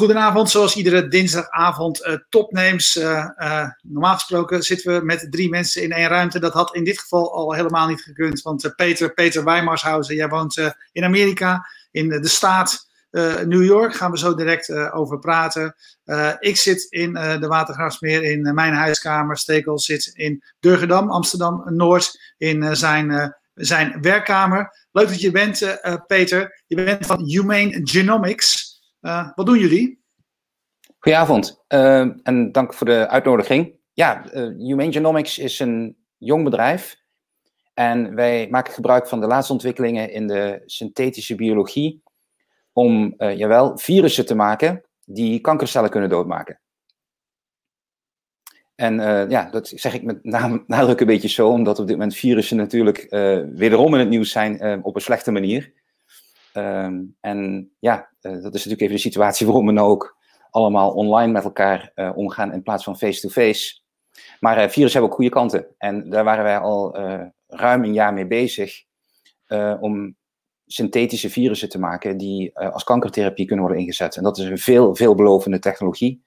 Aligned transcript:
goedenavond, 0.00 0.50
zoals 0.50 0.76
iedere 0.76 1.08
dinsdagavond 1.08 2.06
uh, 2.06 2.16
topnames. 2.28 2.96
Uh, 2.96 3.28
uh, 3.38 3.68
normaal 3.82 4.14
gesproken 4.14 4.62
zitten 4.62 4.94
we 4.94 5.04
met 5.04 5.26
drie 5.30 5.48
mensen 5.48 5.82
in 5.82 5.92
één 5.92 6.08
ruimte. 6.08 6.38
Dat 6.38 6.52
had 6.52 6.74
in 6.74 6.84
dit 6.84 6.98
geval 6.98 7.34
al 7.34 7.52
helemaal 7.52 7.88
niet 7.88 8.02
gekund. 8.02 8.42
Want 8.42 8.72
Peter, 8.76 9.14
Peter 9.14 9.44
Weimarshausen, 9.44 10.14
jij 10.14 10.28
woont 10.28 10.74
in 10.92 11.04
Amerika, 11.04 11.66
in 11.90 12.08
de 12.08 12.28
staat 12.28 12.88
New 13.44 13.64
York. 13.64 13.94
Gaan 13.94 14.10
we 14.10 14.18
zo 14.18 14.34
direct 14.34 14.72
over 14.92 15.18
praten. 15.18 15.74
ik 16.38 16.56
zit 16.56 16.86
in 16.90 17.12
de 17.12 17.46
Watergraafsmeer 17.46 18.22
in 18.22 18.54
mijn 18.54 18.74
huiskamer. 18.74 19.36
Stekel 19.36 19.78
zit 19.78 20.10
in 20.14 20.42
Durgedam, 20.60 21.10
Amsterdam 21.10 21.62
Noord, 21.66 22.34
in 22.38 22.76
zijn, 22.76 23.36
zijn 23.54 23.98
werkkamer. 24.00 24.86
Leuk 24.92 25.08
dat 25.08 25.20
je 25.20 25.30
bent, 25.30 25.78
Peter. 26.06 26.62
Je 26.66 26.76
bent 26.76 27.06
van 27.06 27.24
Humane 27.24 27.80
Genomics. 27.82 28.69
Uh, 29.00 29.30
wat 29.34 29.46
doen 29.46 29.58
jullie? 29.58 30.02
Goedenavond 30.98 31.64
uh, 31.68 32.26
en 32.26 32.52
dank 32.52 32.74
voor 32.74 32.86
de 32.86 33.08
uitnodiging. 33.08 33.78
Ja, 33.92 34.34
uh, 34.34 34.66
Humane 34.66 34.92
Genomics 34.92 35.38
is 35.38 35.58
een 35.58 35.96
jong 36.18 36.44
bedrijf 36.44 36.96
en 37.74 38.14
wij 38.14 38.48
maken 38.50 38.72
gebruik 38.72 39.08
van 39.08 39.20
de 39.20 39.26
laatste 39.26 39.52
ontwikkelingen 39.52 40.12
in 40.12 40.26
de 40.26 40.62
synthetische 40.66 41.34
biologie 41.34 42.02
om, 42.72 43.14
jawel, 43.18 43.78
virussen 43.78 44.26
te 44.26 44.34
maken 44.34 44.84
die 45.04 45.40
kankercellen 45.40 45.90
kunnen 45.90 46.10
doodmaken. 46.10 46.60
En 48.74 48.94
ja, 49.30 49.50
dat 49.50 49.68
zeg 49.68 49.94
ik 49.94 50.02
met 50.02 50.24
nadruk 50.66 51.00
een 51.00 51.06
beetje 51.06 51.28
zo, 51.28 51.48
omdat 51.48 51.78
op 51.78 51.86
dit 51.86 51.96
moment 51.96 52.16
virussen 52.16 52.56
natuurlijk 52.56 53.06
wederom 53.54 53.94
in 53.94 54.00
het 54.00 54.08
nieuws 54.08 54.30
zijn 54.30 54.84
op 54.84 54.94
een 54.94 55.00
slechte 55.00 55.30
manier. 55.30 55.72
Ehm, 56.52 57.02
en 57.20 57.70
ja, 57.78 58.10
uh, 58.20 58.32
dat 58.32 58.54
is 58.54 58.64
natuurlijk 58.64 58.80
even 58.80 58.94
de 58.94 59.00
situatie 59.00 59.46
waarom 59.46 59.66
we 59.66 59.72
nou 59.72 59.88
ook 59.88 60.18
allemaal 60.50 60.90
online 60.90 61.32
met 61.32 61.44
elkaar 61.44 61.92
uh, 61.94 62.12
omgaan 62.14 62.52
in 62.52 62.62
plaats 62.62 62.84
van 62.84 62.98
face-to-face. 62.98 63.80
Maar 64.40 64.56
uh, 64.56 64.68
virussen 64.68 64.92
hebben 64.92 65.10
ook 65.10 65.14
goede 65.14 65.30
kanten. 65.30 65.66
En 65.78 66.10
daar 66.10 66.24
waren 66.24 66.44
wij 66.44 66.58
al 66.58 66.96
ruim 67.46 67.84
een 67.84 67.92
jaar 67.92 68.14
mee 68.14 68.26
bezig 68.26 68.84
om 69.80 70.16
synthetische 70.66 71.30
virussen 71.30 71.68
te 71.68 71.78
maken 71.78 72.16
die 72.16 72.58
als 72.58 72.84
kankertherapie 72.84 73.46
kunnen 73.46 73.64
worden 73.64 73.82
ingezet. 73.82 74.16
En 74.16 74.22
dat 74.22 74.38
is 74.38 74.44
een 74.44 74.58
veel, 74.58 74.96
veelbelovende 74.96 75.58
technologie. 75.58 76.24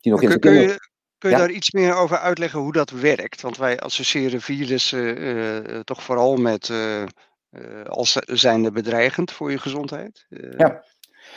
Die 0.00 0.12
nog 0.12 0.20
kun, 0.20 0.38
kun 0.38 0.52
je, 0.52 0.78
kun 1.18 1.30
je 1.30 1.36
daar 1.36 1.50
iets 1.50 1.70
meer 1.70 1.94
over 1.94 2.18
uitleggen 2.18 2.60
hoe 2.60 2.72
dat 2.72 2.90
werkt? 2.90 3.40
Want 3.40 3.56
wij 3.56 3.78
associëren 3.78 4.40
virussen 4.40 5.84
toch 5.84 6.02
vooral 6.02 6.36
met 6.36 6.70
als 7.88 8.12
zijnde 8.12 8.72
bedreigend 8.72 9.32
voor 9.32 9.50
je 9.50 9.58
gezondheid. 9.58 10.26
Uh, 10.28 10.58
ja. 10.58 10.84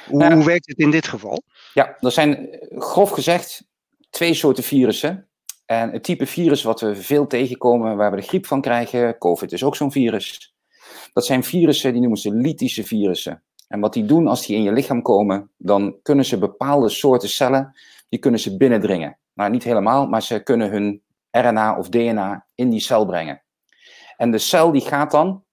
Hoe, 0.08 0.34
hoe, 0.34 0.46
werkt 0.46 0.68
het 0.68 0.78
in 0.78 0.92
dit 0.92 1.08
geval? 1.08 1.42
Ja, 1.74 1.98
er 2.00 2.12
zijn 2.12 2.60
grof 2.70 3.10
gezegd 3.10 3.66
twee 4.10 4.34
soorten 4.34 4.64
virussen. 4.64 5.28
En 5.66 5.92
het 5.92 6.04
type 6.04 6.26
virus 6.26 6.64
wat 6.64 6.82
we 6.82 6.96
veel 6.96 7.28
tegenkomen, 7.28 7.98
waar 7.98 8.12
we 8.12 8.18
de 8.18 8.28
griep 8.28 8.46
van 8.46 8.62
krijgen, 8.62 9.18
COVID 9.18 9.52
is 9.52 9.64
ook 9.64 9.76
zo'n 9.76 9.92
virus. 9.92 10.56
Dat 11.14 11.26
zijn 11.26 11.44
virussen, 11.44 11.92
die 11.92 12.02
noemen 12.02 12.20
ze 12.20 12.34
lytische 12.34 12.84
virussen. 12.84 13.44
En 13.68 13.80
wat 13.80 13.94
die 13.94 14.06
doen 14.06 14.28
als 14.28 14.46
die 14.46 14.56
in 14.56 14.64
je 14.64 14.72
lichaam 14.72 15.02
komen, 15.02 15.52
dan 15.58 15.96
kunnen 16.02 16.26
ze 16.26 16.38
bepaalde 16.38 16.90
soorten 16.90 17.30
cellen, 17.30 17.76
die 18.10 18.20
kunnen 18.20 18.40
ze 18.40 18.58
binnendringen. 18.58 19.18
Nou, 19.34 19.50
niet 19.50 19.64
helemaal, 19.64 20.08
maar 20.08 20.24
ze 20.24 20.40
kunnen 20.40 20.70
hun 20.70 21.02
RNA 21.32 21.78
of 21.78 21.90
DNA 21.90 22.46
in 22.56 22.70
die 22.70 22.80
cel 22.80 23.06
brengen. 23.06 23.42
En 24.18 24.32
de 24.32 24.38
cel 24.38 24.72
die 24.72 24.82
gaat 24.82 25.12
dan 25.12 25.44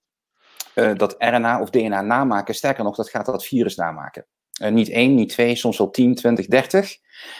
uh, 0.74 0.94
dat 0.94 1.14
RNA 1.18 1.60
of 1.60 1.70
DNA 1.70 2.00
namaken. 2.00 2.54
Sterker 2.54 2.84
nog, 2.84 2.96
dat 2.96 3.08
gaat 3.08 3.26
dat 3.26 3.44
virus 3.44 3.76
namaken. 3.76 4.26
Uh, 4.62 4.68
niet 4.68 4.88
één, 4.88 5.14
niet 5.14 5.28
twee, 5.28 5.56
soms 5.56 5.78
wel 5.78 5.90
10, 5.90 6.14
20, 6.14 6.46
30. 6.46 6.80
En 6.80 6.86
op 6.86 6.92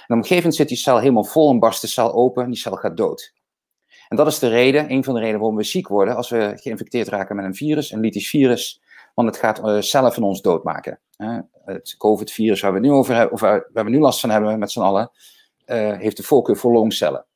een 0.07 0.17
gegeven 0.17 0.37
moment 0.37 0.55
zit 0.55 0.69
die 0.69 0.77
cel 0.77 0.99
helemaal 0.99 1.25
vol 1.25 1.51
en 1.51 1.59
barst 1.59 1.81
de 1.81 1.87
cel 1.87 2.13
open 2.13 2.45
en 2.45 2.51
die 2.51 2.59
cel 2.59 2.77
gaat 2.77 2.97
dood. 2.97 3.33
En 4.09 4.17
dat 4.17 4.27
is 4.27 4.39
de 4.39 4.49
reden, 4.49 4.91
een 4.91 5.05
van 5.05 5.15
de 5.15 5.21
redenen 5.21 5.41
waarom 5.41 5.59
we 5.59 5.65
ziek 5.65 5.89
worden 5.89 6.17
als 6.17 6.29
we 6.29 6.53
geïnfecteerd 6.55 7.09
raken 7.09 7.37
met 7.37 7.45
een 7.45 7.55
virus, 7.55 7.91
een 7.91 8.01
lytisch 8.01 8.29
virus, 8.29 8.83
want 9.15 9.29
het 9.29 9.37
gaat 9.37 9.59
uh, 9.59 9.81
cellen 9.81 10.13
van 10.13 10.23
ons 10.23 10.41
doodmaken. 10.41 11.01
het 11.65 11.95
COVID-virus 11.99 12.61
waar 12.61 12.73
we 12.73 12.81
nu 12.81 12.91
over 12.91 13.15
hebben, 13.15 13.33
of 13.33 13.41
waar 13.41 13.85
we 13.85 13.91
nu 13.91 13.99
last 13.99 14.21
van 14.21 14.31
hebben 14.31 14.59
met 14.59 14.71
z'n 14.71 14.81
allen, 14.81 15.11
heeft 15.99 16.17
de 16.17 16.23
voorkeur 16.23 16.57
voor 16.57 16.73
longcellen. 16.73 17.27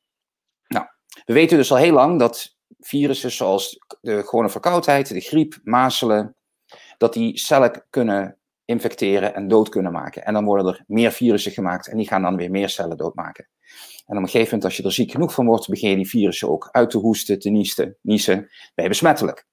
Nou, 0.67 0.85
we 1.25 1.33
weten 1.33 1.57
dus 1.57 1.71
al 1.71 1.77
heel 1.77 1.93
lang 1.93 2.19
dat 2.19 2.57
virussen 2.79 3.31
zoals 3.31 3.79
de 3.99 4.23
gewone 4.23 4.49
verkoudheid, 4.49 5.07
de 5.07 5.21
griep, 5.21 5.59
mazelen, 5.63 6.35
dat 6.97 7.13
die 7.13 7.37
cellen 7.37 7.85
kunnen 7.89 8.37
infecteren 8.65 9.35
en 9.35 9.47
dood 9.47 9.69
kunnen 9.69 9.91
maken. 9.91 10.25
En 10.25 10.33
dan 10.33 10.45
worden 10.45 10.67
er 10.67 10.83
meer 10.87 11.11
virussen 11.11 11.51
gemaakt 11.51 11.87
en 11.87 11.97
die 11.97 12.07
gaan 12.07 12.21
dan 12.21 12.35
weer 12.35 12.51
meer 12.51 12.69
cellen 12.69 12.97
doodmaken. 12.97 13.47
En 14.05 14.17
op 14.17 14.23
een 14.23 14.29
gegeven 14.29 14.45
moment, 14.45 14.63
als 14.63 14.77
je 14.77 14.83
er 14.83 14.91
ziek 14.91 15.11
genoeg 15.11 15.33
van 15.33 15.45
wordt, 15.45 15.69
begin 15.69 15.89
je 15.89 15.95
die 15.95 16.09
virussen 16.09 16.49
ook 16.49 16.69
uit 16.71 16.89
te 16.89 16.97
hoesten, 16.97 17.39
te 17.39 17.49
niesten, 17.49 17.97
niezen. 18.01 18.49
Je 18.75 18.87
besmettelijk. 18.87 19.47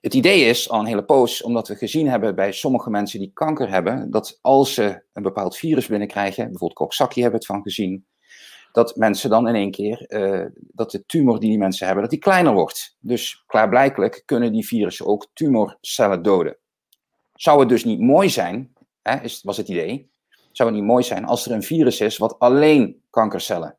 Het 0.00 0.14
idee 0.14 0.44
is 0.44 0.70
al 0.70 0.80
een 0.80 0.86
hele 0.86 1.04
poos, 1.04 1.42
omdat 1.42 1.68
we 1.68 1.76
gezien 1.76 2.08
hebben 2.08 2.34
bij 2.34 2.52
sommige 2.52 2.90
mensen 2.90 3.18
die 3.18 3.30
kanker 3.34 3.70
hebben, 3.70 4.10
dat 4.10 4.38
als 4.40 4.74
ze 4.74 5.02
een 5.12 5.22
bepaald 5.22 5.56
virus 5.56 5.86
binnenkrijgen, 5.86 6.44
bijvoorbeeld 6.44 6.78
Coxsackie 6.78 7.22
hebben 7.22 7.40
het 7.40 7.48
van 7.48 7.62
gezien, 7.62 8.06
dat 8.72 8.96
mensen 8.96 9.30
dan 9.30 9.48
in 9.48 9.54
één 9.54 9.70
keer, 9.70 10.04
uh, 10.08 10.46
dat 10.54 10.90
de 10.90 11.06
tumor 11.06 11.40
die 11.40 11.48
die 11.48 11.58
mensen 11.58 11.84
hebben, 11.84 12.02
dat 12.02 12.12
die 12.12 12.20
kleiner 12.20 12.52
wordt. 12.52 12.96
Dus 13.00 13.42
klaarblijkelijk 13.46 14.22
kunnen 14.24 14.52
die 14.52 14.66
virussen 14.66 15.06
ook 15.06 15.26
tumorcellen 15.32 16.22
doden. 16.22 16.56
Zou 17.34 17.60
het 17.60 17.68
dus 17.68 17.84
niet 17.84 18.00
mooi 18.00 18.28
zijn, 18.28 18.72
hè, 19.02 19.20
is, 19.20 19.42
was 19.42 19.56
het 19.56 19.68
idee, 19.68 20.10
zou 20.52 20.68
het 20.68 20.78
niet 20.78 20.88
mooi 20.88 21.04
zijn 21.04 21.24
als 21.24 21.46
er 21.46 21.52
een 21.52 21.62
virus 21.62 22.00
is 22.00 22.16
wat 22.16 22.38
alleen 22.38 23.02
kankercellen 23.10 23.78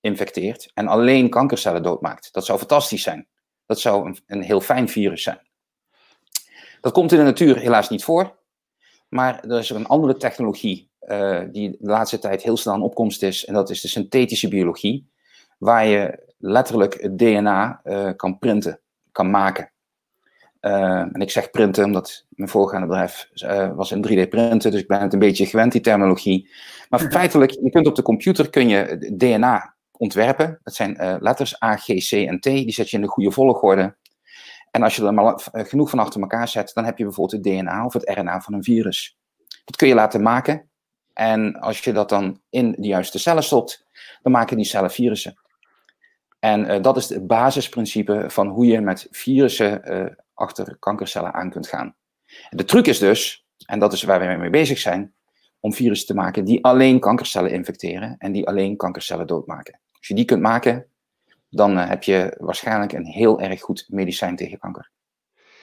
infecteert 0.00 0.70
en 0.74 0.86
alleen 0.86 1.30
kankercellen 1.30 1.82
doodmaakt. 1.82 2.32
Dat 2.32 2.44
zou 2.44 2.58
fantastisch 2.58 3.02
zijn. 3.02 3.26
Dat 3.66 3.80
zou 3.80 4.06
een, 4.06 4.18
een 4.26 4.42
heel 4.42 4.60
fijn 4.60 4.88
virus 4.88 5.22
zijn. 5.22 5.40
Dat 6.80 6.92
komt 6.92 7.12
in 7.12 7.18
de 7.18 7.24
natuur 7.24 7.58
helaas 7.58 7.88
niet 7.88 8.04
voor, 8.04 8.38
maar 9.08 9.44
er 9.44 9.58
is 9.58 9.70
een 9.70 9.86
andere 9.86 10.16
technologie 10.16 10.90
uh, 11.08 11.40
die 11.50 11.70
de 11.70 11.76
laatste 11.90 12.18
tijd 12.18 12.42
heel 12.42 12.56
snel 12.56 12.74
in 12.74 12.80
opkomst 12.80 13.22
is. 13.22 13.44
En 13.44 13.54
dat 13.54 13.70
is 13.70 13.80
de 13.80 13.88
synthetische 13.88 14.48
biologie, 14.48 15.10
waar 15.58 15.86
je 15.86 16.30
letterlijk 16.38 17.00
het 17.00 17.18
DNA 17.18 17.80
uh, 17.84 18.08
eh, 18.08 18.16
kan 18.16 18.38
printen, 18.38 18.80
kan 19.12 19.30
maken. 19.30 19.72
Uh, 20.60 20.98
en 20.98 21.20
ik 21.20 21.30
zeg 21.30 21.50
printen 21.50 21.84
omdat 21.84 22.26
mijn 22.28 22.48
voorgaande 22.48 22.86
bedrijf 22.86 23.28
was 23.74 23.90
in 23.90 24.06
3D 24.06 24.28
printen, 24.28 24.70
dus 24.70 24.80
ik 24.80 24.86
ben 24.86 25.00
het 25.00 25.12
een 25.12 25.18
beetje 25.18 25.46
gewend, 25.46 25.72
die 25.72 25.80
terminologie. 25.80 26.50
Maar 26.88 27.00
feitelijk, 27.00 27.50
je 27.50 27.70
kunt 27.70 27.86
op 27.86 27.94
de 27.94 28.02
computer 28.02 28.50
kun 28.50 28.68
je 28.68 29.12
DNA 29.16 29.74
ontwerpen. 29.92 30.60
Dat 30.62 30.74
zijn 30.74 31.18
letters 31.20 31.62
A, 31.62 31.76
G, 31.76 31.84
C 31.84 32.12
en 32.12 32.40
T, 32.40 32.42
die 32.42 32.72
zet 32.72 32.90
je 32.90 32.96
in 32.96 33.02
de 33.02 33.08
goede 33.08 33.30
volgorde. 33.30 33.96
En 34.70 34.82
als 34.82 34.96
je 34.96 35.06
er 35.06 35.14
maar 35.14 35.48
genoeg 35.52 35.90
van 35.90 35.98
achter 35.98 36.20
elkaar 36.20 36.48
zet, 36.48 36.70
dan 36.74 36.84
heb 36.84 36.98
je 36.98 37.04
bijvoorbeeld 37.04 37.44
het 37.44 37.54
DNA 37.54 37.84
of 37.84 37.92
het 37.92 38.10
RNA 38.14 38.40
van 38.40 38.54
een 38.54 38.64
virus. 38.64 39.18
Dat 39.64 39.76
kun 39.76 39.88
je 39.88 39.94
laten 39.94 40.22
maken 40.22 40.70
en 41.14 41.60
als 41.60 41.80
je 41.80 41.92
dat 41.92 42.08
dan 42.08 42.40
in 42.50 42.72
de 42.78 42.86
juiste 42.86 43.18
cellen 43.18 43.42
stopt, 43.42 43.86
dan 44.22 44.32
maken 44.32 44.56
die 44.56 44.66
cellen 44.66 44.90
virussen. 44.90 45.36
En 46.38 46.70
uh, 46.70 46.82
dat 46.82 46.96
is 46.96 47.08
het 47.08 47.26
basisprincipe 47.26 48.24
van 48.28 48.48
hoe 48.48 48.66
je 48.66 48.80
met 48.80 49.06
virussen 49.10 49.92
uh, 49.92 50.06
achter 50.34 50.76
kankercellen 50.78 51.34
aan 51.34 51.50
kunt 51.50 51.68
gaan. 51.68 51.94
De 52.50 52.64
truc 52.64 52.86
is 52.86 52.98
dus, 52.98 53.46
en 53.66 53.78
dat 53.78 53.92
is 53.92 54.02
waar 54.02 54.20
we 54.20 54.36
mee 54.36 54.50
bezig 54.50 54.78
zijn, 54.78 55.14
om 55.60 55.72
virussen 55.72 56.06
te 56.06 56.14
maken 56.14 56.44
die 56.44 56.64
alleen 56.64 57.00
kankercellen 57.00 57.50
infecteren 57.50 58.14
en 58.18 58.32
die 58.32 58.46
alleen 58.46 58.76
kankercellen 58.76 59.26
doodmaken. 59.26 59.80
Als 59.98 60.08
je 60.08 60.14
die 60.14 60.24
kunt 60.24 60.42
maken, 60.42 60.86
dan 61.50 61.78
uh, 61.78 61.88
heb 61.88 62.02
je 62.02 62.36
waarschijnlijk 62.38 62.92
een 62.92 63.06
heel 63.06 63.40
erg 63.40 63.60
goed 63.60 63.86
medicijn 63.88 64.36
tegen 64.36 64.58
kanker. 64.58 64.91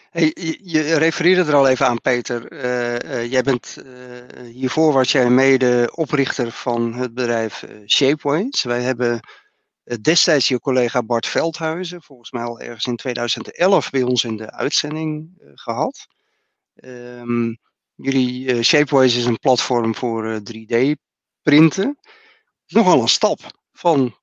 Hey, 0.09 0.31
je, 0.63 0.93
refereerde 0.97 1.51
er 1.51 1.55
al 1.55 1.67
even 1.67 1.85
aan, 1.85 2.01
Peter. 2.01 2.51
Uh, 2.51 2.93
uh, 2.93 3.31
jij 3.31 3.41
bent 3.41 3.77
uh, 3.85 4.51
hiervoor 4.51 4.93
was 4.93 5.11
jij 5.11 5.29
mede 5.29 5.91
oprichter 5.95 6.51
van 6.51 6.93
het 6.93 7.13
bedrijf 7.13 7.65
Shapeways. 7.85 8.63
Wij 8.63 8.81
hebben 8.81 9.19
destijds 10.01 10.47
je 10.47 10.59
collega 10.59 11.03
Bart 11.03 11.27
Veldhuizen, 11.27 12.01
volgens 12.01 12.31
mij 12.31 12.43
al 12.43 12.59
ergens 12.59 12.85
in 12.85 12.95
2011, 12.95 13.89
bij 13.89 14.01
ons 14.01 14.23
in 14.23 14.37
de 14.37 14.51
uitzending 14.51 15.41
gehad. 15.55 16.07
Um, 16.75 17.57
jullie 17.95 18.63
Shapeways 18.63 19.15
is 19.15 19.25
een 19.25 19.39
platform 19.39 19.95
voor 19.95 20.41
3D-printen. 20.43 21.99
Nogal 22.67 23.01
een 23.01 23.07
stap 23.07 23.39
van 23.71 24.15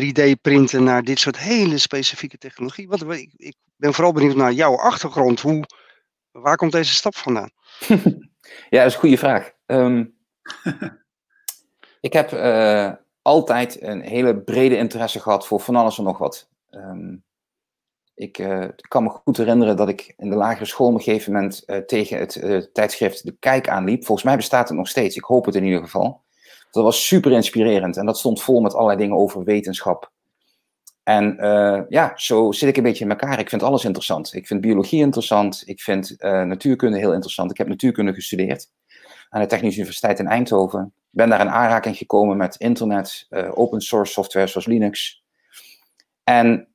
3D-printen 0.00 0.82
naar 0.82 1.02
dit 1.02 1.18
soort 1.18 1.38
hele 1.38 1.78
specifieke 1.78 2.38
technologie. 2.38 2.88
Wat, 2.88 3.02
ik, 3.02 3.32
ik 3.36 3.56
ben 3.76 3.94
vooral 3.94 4.12
benieuwd 4.12 4.36
naar 4.36 4.52
jouw 4.52 4.76
achtergrond. 4.76 5.40
Hoe, 5.40 5.64
waar 6.30 6.56
komt 6.56 6.72
deze 6.72 6.94
stap 6.94 7.16
vandaan? 7.16 7.50
ja, 8.70 8.78
dat 8.78 8.86
is 8.86 8.94
een 8.94 9.00
goede 9.00 9.18
vraag. 9.18 9.52
Um, 9.66 10.16
ik 12.00 12.12
heb 12.12 12.32
uh, 12.32 12.92
altijd 13.22 13.82
een 13.82 14.00
hele 14.00 14.40
brede 14.40 14.76
interesse 14.76 15.20
gehad 15.20 15.46
voor 15.46 15.60
van 15.60 15.76
alles 15.76 15.98
en 15.98 16.04
nog 16.04 16.18
wat. 16.18 16.48
Um, 16.70 17.24
Ik 18.14 18.32
kan 18.88 19.02
me 19.02 19.08
goed 19.08 19.36
herinneren 19.36 19.76
dat 19.76 19.88
ik 19.88 20.14
in 20.16 20.30
de 20.30 20.36
lagere 20.36 20.64
school 20.64 20.86
op 20.86 20.94
een 20.94 21.00
gegeven 21.00 21.32
moment 21.32 21.86
tegen 21.86 22.18
het 22.18 22.70
tijdschrift 22.72 23.24
De 23.24 23.36
Kijk 23.38 23.68
aanliep. 23.68 24.04
Volgens 24.04 24.26
mij 24.26 24.36
bestaat 24.36 24.68
het 24.68 24.76
nog 24.76 24.88
steeds, 24.88 25.16
ik 25.16 25.24
hoop 25.24 25.44
het 25.44 25.54
in 25.54 25.64
ieder 25.64 25.80
geval. 25.80 26.24
Dat 26.70 26.84
was 26.84 27.06
super 27.06 27.32
inspirerend 27.32 27.96
en 27.96 28.06
dat 28.06 28.18
stond 28.18 28.42
vol 28.42 28.60
met 28.60 28.74
allerlei 28.74 28.98
dingen 28.98 29.16
over 29.16 29.44
wetenschap. 29.44 30.12
En 31.06 31.36
ja, 31.88 32.12
zo 32.16 32.52
zit 32.52 32.68
ik 32.68 32.76
een 32.76 32.82
beetje 32.82 33.04
in 33.04 33.10
elkaar. 33.10 33.38
Ik 33.38 33.48
vind 33.48 33.62
alles 33.62 33.84
interessant. 33.84 34.34
Ik 34.34 34.46
vind 34.46 34.60
biologie 34.60 35.00
interessant. 35.00 35.62
Ik 35.66 35.80
vind 35.80 36.16
natuurkunde 36.18 36.98
heel 36.98 37.12
interessant. 37.12 37.50
Ik 37.50 37.58
heb 37.58 37.68
natuurkunde 37.68 38.14
gestudeerd 38.14 38.70
aan 39.28 39.40
de 39.40 39.46
Technische 39.46 39.78
Universiteit 39.78 40.18
in 40.18 40.26
Eindhoven. 40.26 40.92
Ben 41.10 41.28
daar 41.28 41.40
in 41.40 41.50
aanraking 41.50 41.96
gekomen 41.96 42.36
met 42.36 42.56
internet, 42.56 43.26
uh, 43.30 43.50
open 43.54 43.80
source 43.80 44.12
software 44.12 44.46
zoals 44.46 44.66
Linux. 44.66 45.24
En, 46.24 46.68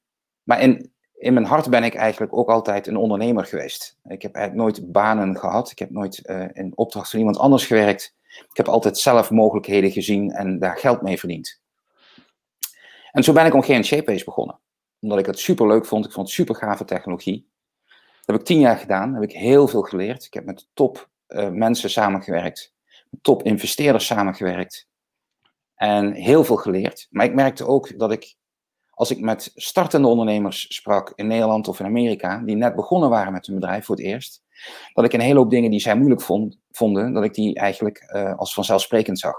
maar 0.43 0.61
in, 0.61 0.91
in 1.13 1.33
mijn 1.33 1.45
hart 1.45 1.69
ben 1.69 1.83
ik 1.83 1.95
eigenlijk 1.95 2.37
ook 2.37 2.49
altijd 2.49 2.87
een 2.87 2.97
ondernemer 2.97 3.45
geweest. 3.45 3.97
Ik 4.03 4.21
heb 4.21 4.53
nooit 4.53 4.91
banen 4.91 5.37
gehad. 5.37 5.71
Ik 5.71 5.79
heb 5.79 5.89
nooit 5.89 6.17
in 6.53 6.71
opdracht 6.75 7.09
van 7.09 7.19
iemand 7.19 7.37
anders 7.37 7.65
gewerkt. 7.65 8.15
Ik 8.49 8.57
heb 8.57 8.67
altijd 8.67 8.97
zelf 8.97 9.29
mogelijkheden 9.29 9.91
gezien 9.91 10.31
en 10.31 10.59
daar 10.59 10.77
geld 10.77 11.01
mee 11.01 11.19
verdiend. 11.19 11.60
En 13.11 13.23
zo 13.23 13.33
ben 13.33 13.45
ik 13.45 13.53
om 13.53 13.63
Shapeways 13.63 14.23
begonnen. 14.23 14.59
Omdat 14.99 15.19
ik 15.19 15.25
het 15.25 15.39
super 15.39 15.67
leuk 15.67 15.85
vond. 15.85 16.05
Ik 16.05 16.11
vond 16.11 16.25
het 16.25 16.35
super 16.35 16.55
gave 16.55 16.85
technologie. 16.85 17.49
Dat 17.85 18.25
heb 18.25 18.35
ik 18.35 18.45
tien 18.45 18.59
jaar 18.59 18.77
gedaan. 18.77 19.13
Heb 19.13 19.23
ik 19.23 19.31
heel 19.31 19.67
veel 19.67 19.81
geleerd. 19.81 20.25
Ik 20.25 20.33
heb 20.33 20.45
met 20.45 20.69
top 20.73 21.09
uh, 21.27 21.49
mensen 21.49 21.89
samengewerkt, 21.89 22.73
top 23.21 23.43
investeerders 23.43 24.05
samengewerkt 24.05 24.87
en 25.75 26.13
heel 26.13 26.43
veel 26.43 26.55
geleerd. 26.55 27.07
Maar 27.09 27.25
ik 27.25 27.33
merkte 27.33 27.65
ook 27.65 27.99
dat 27.99 28.11
ik, 28.11 28.35
als 28.89 29.11
ik 29.11 29.19
met 29.19 29.51
startende 29.55 30.07
ondernemers 30.07 30.75
sprak 30.75 31.13
in 31.15 31.27
Nederland 31.27 31.67
of 31.67 31.79
in 31.79 31.85
Amerika, 31.85 32.37
die 32.37 32.55
net 32.55 32.75
begonnen 32.75 33.09
waren 33.09 33.33
met 33.33 33.45
hun 33.45 33.55
bedrijf 33.55 33.85
voor 33.85 33.95
het 33.95 34.05
eerst, 34.05 34.43
dat 34.93 35.05
ik 35.05 35.13
een 35.13 35.19
hele 35.19 35.39
hoop 35.39 35.49
dingen 35.49 35.71
die 35.71 35.79
zij 35.79 35.95
moeilijk 35.95 36.21
vond, 36.21 36.57
vonden, 36.71 37.13
dat 37.13 37.23
ik 37.23 37.33
die 37.33 37.55
eigenlijk 37.55 38.11
uh, 38.15 38.37
als 38.37 38.53
vanzelfsprekend 38.53 39.19
zag. 39.19 39.35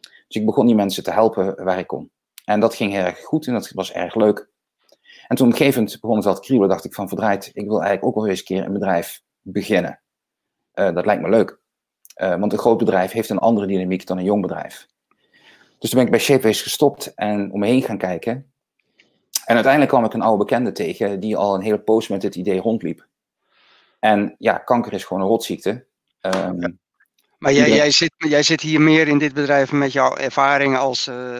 Dus 0.00 0.40
ik 0.40 0.46
begon 0.46 0.66
die 0.66 0.74
mensen 0.74 1.02
te 1.02 1.10
helpen 1.10 1.64
waar 1.64 1.78
ik 1.78 1.86
kon. 1.86 2.10
En 2.50 2.60
dat 2.60 2.74
ging 2.74 2.92
heel 2.92 3.04
erg 3.04 3.20
goed 3.20 3.46
en 3.46 3.52
dat 3.52 3.70
was 3.70 3.92
erg 3.92 4.14
leuk. 4.14 4.48
En 5.28 5.36
toen 5.36 5.52
gegeven 5.52 5.82
moment 5.82 6.00
begon 6.00 6.16
het 6.16 6.34
te 6.34 6.40
kriebelen, 6.40 6.68
dacht 6.68 6.84
ik 6.84 6.94
van 6.94 7.08
verdraaid, 7.08 7.50
ik 7.52 7.66
wil 7.66 7.78
eigenlijk 7.78 8.04
ook 8.04 8.14
wel 8.14 8.26
eens 8.26 8.38
een 8.38 8.44
keer 8.44 8.64
een 8.64 8.72
bedrijf 8.72 9.22
beginnen. 9.40 10.00
Uh, 10.74 10.94
dat 10.94 11.06
lijkt 11.06 11.22
me 11.22 11.28
leuk. 11.28 11.58
Uh, 12.16 12.36
want 12.36 12.52
een 12.52 12.58
groot 12.58 12.78
bedrijf 12.78 13.12
heeft 13.12 13.30
een 13.30 13.38
andere 13.38 13.66
dynamiek 13.66 14.06
dan 14.06 14.18
een 14.18 14.24
jong 14.24 14.42
bedrijf. 14.42 14.86
Dus 15.78 15.90
toen 15.90 15.98
ben 15.98 16.04
ik 16.04 16.10
bij 16.10 16.20
Shapeways 16.20 16.62
gestopt 16.62 17.14
en 17.14 17.52
om 17.52 17.60
me 17.60 17.66
heen 17.66 17.82
gaan 17.82 17.98
kijken. 17.98 18.52
En 19.44 19.54
uiteindelijk 19.54 19.92
kwam 19.92 20.04
ik 20.04 20.14
een 20.14 20.22
oude 20.22 20.44
bekende 20.44 20.72
tegen 20.72 21.20
die 21.20 21.36
al 21.36 21.54
een 21.54 21.62
hele 21.62 21.80
poos 21.80 22.08
met 22.08 22.20
dit 22.20 22.34
idee 22.34 22.60
rondliep. 22.60 23.06
En 23.98 24.34
ja, 24.38 24.58
kanker 24.58 24.92
is 24.92 25.04
gewoon 25.04 25.22
een 25.22 25.28
rotziekte. 25.28 25.86
Um, 26.20 26.60
ja. 26.60 26.70
Maar 27.40 27.52
jij, 27.52 27.70
jij, 27.70 27.90
zit, 27.90 28.12
jij 28.16 28.42
zit 28.42 28.60
hier 28.60 28.80
meer 28.80 29.08
in 29.08 29.18
dit 29.18 29.34
bedrijf 29.34 29.72
met 29.72 29.92
jouw 29.92 30.16
ervaring 30.16 30.76
als 30.76 31.06
uh, 31.06 31.38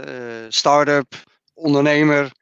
start-up, 0.48 1.14
ondernemer, 1.54 2.32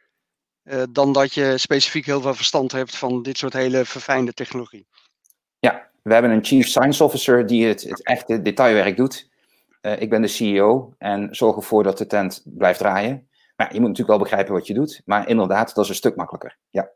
uh, 0.64 0.82
dan 0.90 1.12
dat 1.12 1.34
je 1.34 1.58
specifiek 1.58 2.06
heel 2.06 2.20
veel 2.20 2.34
verstand 2.34 2.72
hebt 2.72 2.96
van 2.96 3.22
dit 3.22 3.38
soort 3.38 3.52
hele 3.52 3.84
verfijnde 3.84 4.32
technologie. 4.32 4.87
Ja, 5.58 5.90
we 6.02 6.12
hebben 6.12 6.31
een 6.31 6.44
Chief 6.44 6.66
Science 6.66 7.05
Officer 7.05 7.46
die 7.46 7.66
het, 7.66 7.82
het 7.82 8.05
echte 8.05 8.43
detailwerk 8.43 8.96
doet. 8.96 9.28
Uh, 9.82 10.00
ik 10.00 10.11
ben 10.11 10.22
de 10.22 10.28
CEO 10.28 10.94
en 10.99 11.28
zorg 11.34 11.56
ervoor 11.56 11.82
dat 11.82 11.99
de 11.99 12.06
tent 12.06 12.43
blijft 12.44 12.78
draaien. 12.78 13.28
Maar 13.56 13.75
je 13.75 13.81
moet 13.81 13.88
natuurlijk 13.88 14.19
wel 14.19 14.19
begrijpen 14.19 14.54
wat 14.54 14.66
je 14.66 14.75
doet. 14.75 15.02
Maar 15.04 15.28
inderdaad, 15.28 15.75
dat 15.75 15.84
is 15.84 15.90
een 15.90 15.96
stuk 15.96 16.16
makkelijker. 16.16 16.58
Ja. 16.70 16.90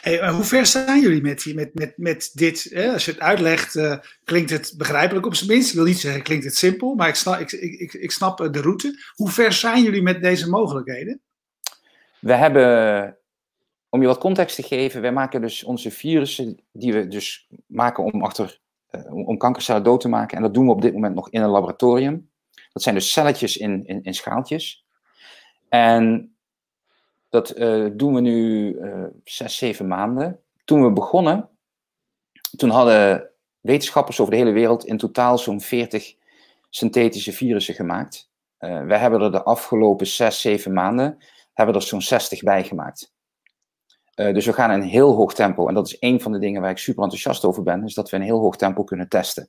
Hey, 0.00 0.30
hoe 0.30 0.44
ver 0.44 0.66
zijn 0.66 1.00
jullie 1.00 1.22
met, 1.22 1.54
met, 1.54 1.74
met, 1.74 1.92
met 1.96 2.30
dit? 2.34 2.66
Hè? 2.70 2.92
Als 2.92 3.04
je 3.04 3.10
het 3.10 3.20
uitlegt, 3.20 3.74
uh, 3.74 3.96
klinkt 4.24 4.50
het 4.50 4.74
begrijpelijk 4.76 5.26
op 5.26 5.34
zijn 5.34 5.50
minst. 5.50 5.68
Ik 5.68 5.74
wil 5.74 5.84
niet 5.84 5.98
zeggen, 5.98 6.22
klinkt 6.22 6.44
het 6.44 6.56
simpel, 6.56 6.94
maar 6.94 7.08
ik 7.08 7.14
snap, 7.14 7.40
ik, 7.40 7.52
ik, 7.52 7.92
ik 7.92 8.10
snap 8.10 8.38
de 8.52 8.60
route. 8.60 9.04
Hoe 9.14 9.28
ver 9.28 9.52
zijn 9.52 9.82
jullie 9.82 10.02
met 10.02 10.22
deze 10.22 10.48
mogelijkheden? 10.48 11.20
We 12.20 12.32
hebben 12.32 13.16
om 13.88 14.00
je 14.00 14.06
wat 14.06 14.18
context 14.18 14.56
te 14.56 14.62
geven, 14.62 15.00
wij 15.00 15.12
maken 15.12 15.40
dus 15.40 15.64
onze 15.64 15.90
virussen 15.90 16.58
die 16.72 16.92
we 16.92 17.08
dus 17.08 17.48
maken 17.66 18.04
om, 18.04 18.22
achter, 18.22 18.60
om 19.10 19.38
kankercellen 19.38 19.82
dood 19.82 20.00
te 20.00 20.08
maken. 20.08 20.36
En 20.36 20.42
dat 20.42 20.54
doen 20.54 20.66
we 20.66 20.72
op 20.72 20.82
dit 20.82 20.92
moment 20.92 21.14
nog 21.14 21.30
in 21.30 21.42
een 21.42 21.50
laboratorium. 21.50 22.30
Dat 22.72 22.82
zijn 22.82 22.94
dus 22.94 23.12
celletjes 23.12 23.56
in, 23.56 23.86
in, 23.86 24.02
in 24.02 24.14
schaaltjes. 24.14 24.86
En 25.68 26.35
dat 27.28 27.58
uh, 27.58 27.90
doen 27.92 28.14
we 28.14 28.20
nu 28.20 28.72
uh, 28.74 29.04
zes, 29.24 29.56
zeven 29.56 29.86
maanden. 29.86 30.40
Toen 30.64 30.82
we 30.82 30.92
begonnen, 30.92 31.48
toen 32.56 32.70
hadden 32.70 33.30
wetenschappers 33.60 34.20
over 34.20 34.32
de 34.32 34.38
hele 34.38 34.52
wereld 34.52 34.84
in 34.84 34.96
totaal 34.96 35.38
zo'n 35.38 35.60
40 35.60 36.14
synthetische 36.70 37.32
virussen 37.32 37.74
gemaakt. 37.74 38.30
wij 38.58 38.98
hebben 38.98 39.20
er 39.20 39.32
de 39.32 39.42
afgelopen 39.42 40.06
zes, 40.06 40.40
zeven 40.40 40.72
maanden 40.72 41.18
hebben 41.56 41.74
er 41.74 41.82
zo'n 41.82 42.02
60 42.02 42.42
bij 42.42 42.64
gemaakt. 42.64 43.12
Uh, 44.14 44.34
dus 44.34 44.46
we 44.46 44.52
gaan 44.52 44.70
in 44.70 44.80
een 44.80 44.88
heel 44.88 45.14
hoog 45.14 45.34
tempo. 45.34 45.68
En 45.68 45.74
dat 45.74 45.86
is 45.86 45.96
een 46.00 46.20
van 46.20 46.32
de 46.32 46.38
dingen 46.38 46.60
waar 46.60 46.70
ik 46.70 46.78
super 46.78 47.02
enthousiast 47.02 47.44
over 47.44 47.62
ben, 47.62 47.84
is 47.84 47.94
dat 47.94 48.10
we 48.10 48.16
in 48.16 48.22
een 48.22 48.28
heel 48.28 48.40
hoog 48.40 48.56
tempo 48.56 48.84
kunnen 48.84 49.08
testen. 49.08 49.48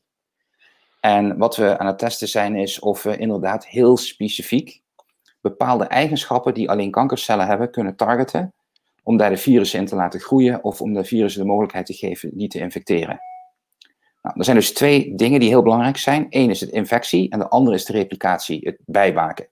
En 0.99 1.37
wat 1.37 1.55
we 1.55 1.77
aan 1.77 1.87
het 1.87 1.99
testen 1.99 2.27
zijn, 2.27 2.55
is 2.55 2.79
of 2.79 3.03
we 3.03 3.17
inderdaad 3.17 3.67
heel 3.67 3.97
specifiek 3.97 4.81
bepaalde 5.49 5.85
eigenschappen 5.85 6.53
die 6.53 6.69
alleen 6.69 6.91
kankercellen 6.91 7.47
hebben, 7.47 7.71
kunnen 7.71 7.95
targeten. 7.95 8.53
Om 9.03 9.17
daar 9.17 9.29
de 9.29 9.37
virussen 9.37 9.79
in 9.79 9.85
te 9.85 9.95
laten 9.95 10.19
groeien 10.19 10.63
of 10.63 10.81
om 10.81 10.93
de 10.93 11.03
virussen 11.03 11.41
de 11.41 11.47
mogelijkheid 11.47 11.85
te 11.85 11.93
geven 11.93 12.37
die 12.37 12.47
te 12.47 12.59
infecteren. 12.59 13.19
Nou, 14.21 14.39
er 14.39 14.45
zijn 14.45 14.57
dus 14.57 14.73
twee 14.73 15.15
dingen 15.15 15.39
die 15.39 15.49
heel 15.49 15.63
belangrijk 15.63 15.97
zijn. 15.97 16.25
Eén 16.29 16.49
is 16.49 16.59
het 16.59 16.69
infectie 16.69 17.29
en 17.29 17.39
de 17.39 17.47
andere 17.47 17.75
is 17.75 17.85
de 17.85 17.93
replicatie, 17.93 18.59
het 18.63 18.77
bijbaken. 18.85 19.47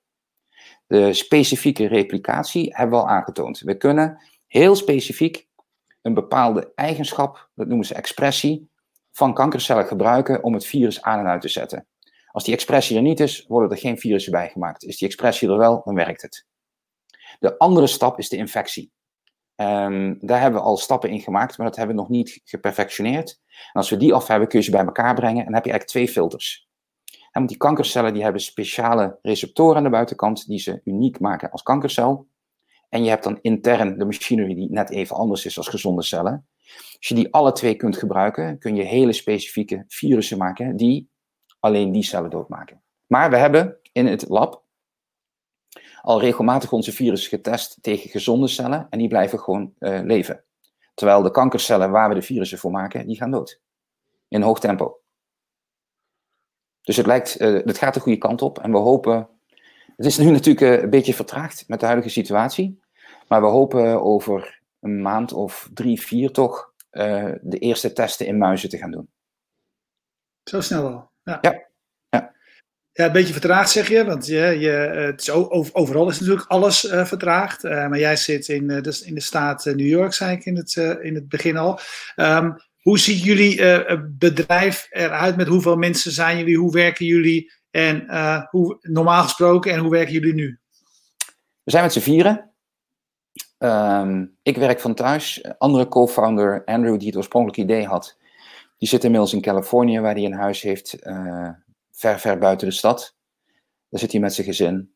De 0.87 1.13
specifieke 1.13 1.87
replicatie 1.87 2.75
hebben 2.75 2.97
we 2.97 3.03
al 3.03 3.09
aangetoond. 3.09 3.59
We 3.59 3.77
kunnen 3.77 4.21
heel 4.47 4.75
specifiek 4.75 5.47
een 6.01 6.13
bepaalde 6.13 6.71
eigenschap, 6.75 7.49
dat 7.55 7.67
noemen 7.67 7.85
ze 7.85 7.93
expressie, 7.93 8.69
van 9.11 9.33
kankercellen 9.33 9.85
gebruiken 9.85 10.43
om 10.43 10.53
het 10.53 10.65
virus 10.65 11.01
aan 11.01 11.19
en 11.19 11.27
uit 11.27 11.41
te 11.41 11.49
zetten. 11.49 11.87
Als 12.35 12.43
die 12.43 12.53
expressie 12.53 12.95
er 12.95 13.01
niet 13.01 13.19
is, 13.19 13.45
worden 13.47 13.69
er 13.69 13.77
geen 13.77 13.97
virussen 13.97 14.31
bijgemaakt. 14.31 14.83
Is 14.83 14.97
die 14.97 15.07
expressie 15.07 15.49
er 15.49 15.57
wel, 15.57 15.81
dan 15.85 15.95
werkt 15.95 16.21
het. 16.21 16.45
De 17.39 17.57
andere 17.57 17.87
stap 17.87 18.19
is 18.19 18.29
de 18.29 18.37
infectie. 18.37 18.91
Um, 19.55 20.17
daar 20.19 20.41
hebben 20.41 20.59
we 20.59 20.65
al 20.65 20.77
stappen 20.77 21.09
in 21.09 21.21
gemaakt, 21.21 21.57
maar 21.57 21.67
dat 21.67 21.75
hebben 21.75 21.95
we 21.95 22.01
nog 22.01 22.09
niet 22.11 22.41
geperfectioneerd. 22.43 23.41
En 23.47 23.73
als 23.73 23.89
we 23.89 23.97
die 23.97 24.13
af 24.13 24.27
hebben, 24.27 24.47
kun 24.47 24.59
je 24.59 24.65
ze 24.65 24.71
bij 24.71 24.85
elkaar 24.85 25.15
brengen 25.15 25.39
en 25.39 25.45
dan 25.45 25.53
heb 25.53 25.65
je 25.65 25.71
eigenlijk 25.71 25.89
twee 25.89 26.07
filters. 26.07 26.67
Want 27.31 27.47
die 27.47 27.57
kankercellen 27.57 28.13
die 28.13 28.23
hebben 28.23 28.41
speciale 28.41 29.19
receptoren 29.21 29.77
aan 29.77 29.83
de 29.83 29.89
buitenkant 29.89 30.47
die 30.47 30.59
ze 30.59 30.81
uniek 30.83 31.19
maken 31.19 31.51
als 31.51 31.61
kankercel. 31.61 32.27
En 32.89 33.03
je 33.03 33.09
hebt 33.09 33.23
dan 33.23 33.39
intern 33.41 33.97
de 33.97 34.05
machinery 34.05 34.55
die 34.55 34.71
net 34.71 34.89
even 34.89 35.15
anders 35.15 35.45
is 35.45 35.57
als 35.57 35.67
gezonde 35.67 36.03
cellen. 36.03 36.47
Als 36.97 37.07
je 37.07 37.15
die 37.15 37.33
alle 37.33 37.51
twee 37.51 37.75
kunt 37.75 37.97
gebruiken, 37.97 38.59
kun 38.59 38.75
je 38.75 38.83
hele 38.83 39.13
specifieke 39.13 39.85
virussen 39.87 40.37
maken 40.37 40.75
die 40.75 41.13
alleen 41.65 41.91
die 41.91 42.03
cellen 42.03 42.29
doodmaken. 42.29 42.81
Maar 43.05 43.29
we 43.29 43.37
hebben 43.37 43.77
in 43.91 44.07
het 44.07 44.29
lab 44.29 44.63
al 46.01 46.19
regelmatig 46.19 46.71
onze 46.71 46.91
virussen 46.91 47.29
getest 47.29 47.77
tegen 47.81 48.09
gezonde 48.09 48.47
cellen 48.47 48.87
en 48.89 48.99
die 48.99 49.07
blijven 49.07 49.39
gewoon 49.39 49.73
uh, 49.79 49.99
leven. 50.03 50.43
Terwijl 50.93 51.21
de 51.21 51.31
kankercellen 51.31 51.91
waar 51.91 52.09
we 52.09 52.15
de 52.15 52.21
virussen 52.21 52.57
voor 52.57 52.71
maken, 52.71 53.07
die 53.07 53.15
gaan 53.15 53.31
dood. 53.31 53.61
In 54.27 54.41
hoog 54.41 54.59
tempo. 54.59 54.99
Dus 56.81 56.97
het, 56.97 57.05
lijkt, 57.05 57.41
uh, 57.41 57.63
het 57.65 57.77
gaat 57.77 57.93
de 57.93 57.99
goede 57.99 58.17
kant 58.17 58.41
op 58.41 58.59
en 58.59 58.71
we 58.71 58.77
hopen 58.77 59.29
het 59.95 60.05
is 60.05 60.17
nu 60.17 60.31
natuurlijk 60.31 60.81
een 60.83 60.89
beetje 60.89 61.13
vertraagd 61.13 61.67
met 61.67 61.79
de 61.79 61.85
huidige 61.85 62.09
situatie. 62.09 62.79
Maar 63.27 63.41
we 63.41 63.47
hopen 63.47 64.01
over 64.01 64.61
een 64.79 65.01
maand 65.01 65.33
of 65.33 65.69
drie, 65.73 66.01
vier 66.01 66.31
toch 66.31 66.73
de 67.41 67.57
eerste 67.59 67.93
testen 67.93 68.25
in 68.25 68.37
muizen 68.37 68.69
te 68.69 68.77
gaan 68.77 68.91
doen. 68.91 69.09
Zo 70.43 70.61
snel 70.61 70.87
al. 70.87 71.14
Ja. 71.25 71.37
ja. 71.41 71.67
ja. 72.09 72.33
Ja, 72.91 73.05
een 73.05 73.11
beetje 73.11 73.33
vertraagd 73.33 73.69
zeg 73.69 73.89
je, 73.89 74.05
want 74.05 74.25
je, 74.25 74.59
je, 74.59 74.69
het 74.69 75.21
is 75.21 75.29
overal 75.73 76.09
is 76.09 76.19
natuurlijk 76.19 76.47
alles 76.47 76.83
uh, 76.83 77.05
vertraagd. 77.05 77.63
Uh, 77.63 77.71
maar 77.71 77.99
jij 77.99 78.15
zit 78.15 78.47
in, 78.47 78.69
uh, 78.69 78.81
dus 78.81 79.01
in 79.01 79.13
de 79.13 79.21
staat 79.21 79.65
New 79.65 79.79
York, 79.79 80.13
zei 80.13 80.35
ik 80.35 80.45
in 80.45 80.55
het, 80.55 80.75
in 81.01 81.15
het 81.15 81.29
begin 81.29 81.57
al. 81.57 81.79
Um, 82.15 82.55
hoe 82.81 82.99
ziet 82.99 83.23
jullie 83.23 83.61
bedrijf 84.17 84.87
eruit? 84.89 85.35
Met 85.35 85.47
hoeveel 85.47 85.75
mensen 85.75 86.11
zijn 86.11 86.37
jullie? 86.37 86.57
Hoe 86.57 86.71
werken 86.71 87.05
jullie? 87.05 87.53
En 87.71 88.05
hoe, 88.49 88.77
normaal 88.81 89.23
gesproken, 89.23 89.71
en 89.71 89.79
hoe 89.79 89.91
werken 89.91 90.13
jullie 90.13 90.33
nu? 90.33 90.59
We 91.63 91.71
zijn 91.71 91.83
met 91.83 91.93
z'n 91.93 91.99
vieren. 91.99 92.51
Um, 93.57 94.37
ik 94.41 94.57
werk 94.57 94.79
van 94.79 94.93
thuis. 94.93 95.43
Andere 95.57 95.87
co-founder, 95.87 96.63
Andrew, 96.65 96.97
die 96.97 97.07
het 97.07 97.17
oorspronkelijk 97.17 97.59
idee 97.59 97.85
had, 97.85 98.17
die 98.77 98.89
zit 98.89 99.03
inmiddels 99.03 99.33
in 99.33 99.41
Californië, 99.41 99.99
waar 99.99 100.13
hij 100.13 100.25
een 100.25 100.33
huis 100.33 100.61
heeft, 100.61 101.07
uh, 101.07 101.49
ver, 101.91 102.19
ver 102.19 102.37
buiten 102.37 102.67
de 102.67 102.73
stad. 102.73 103.15
Daar 103.89 103.99
zit 103.99 104.11
hij 104.11 104.21
met 104.21 104.33
zijn 104.33 104.47
gezin. 104.47 104.93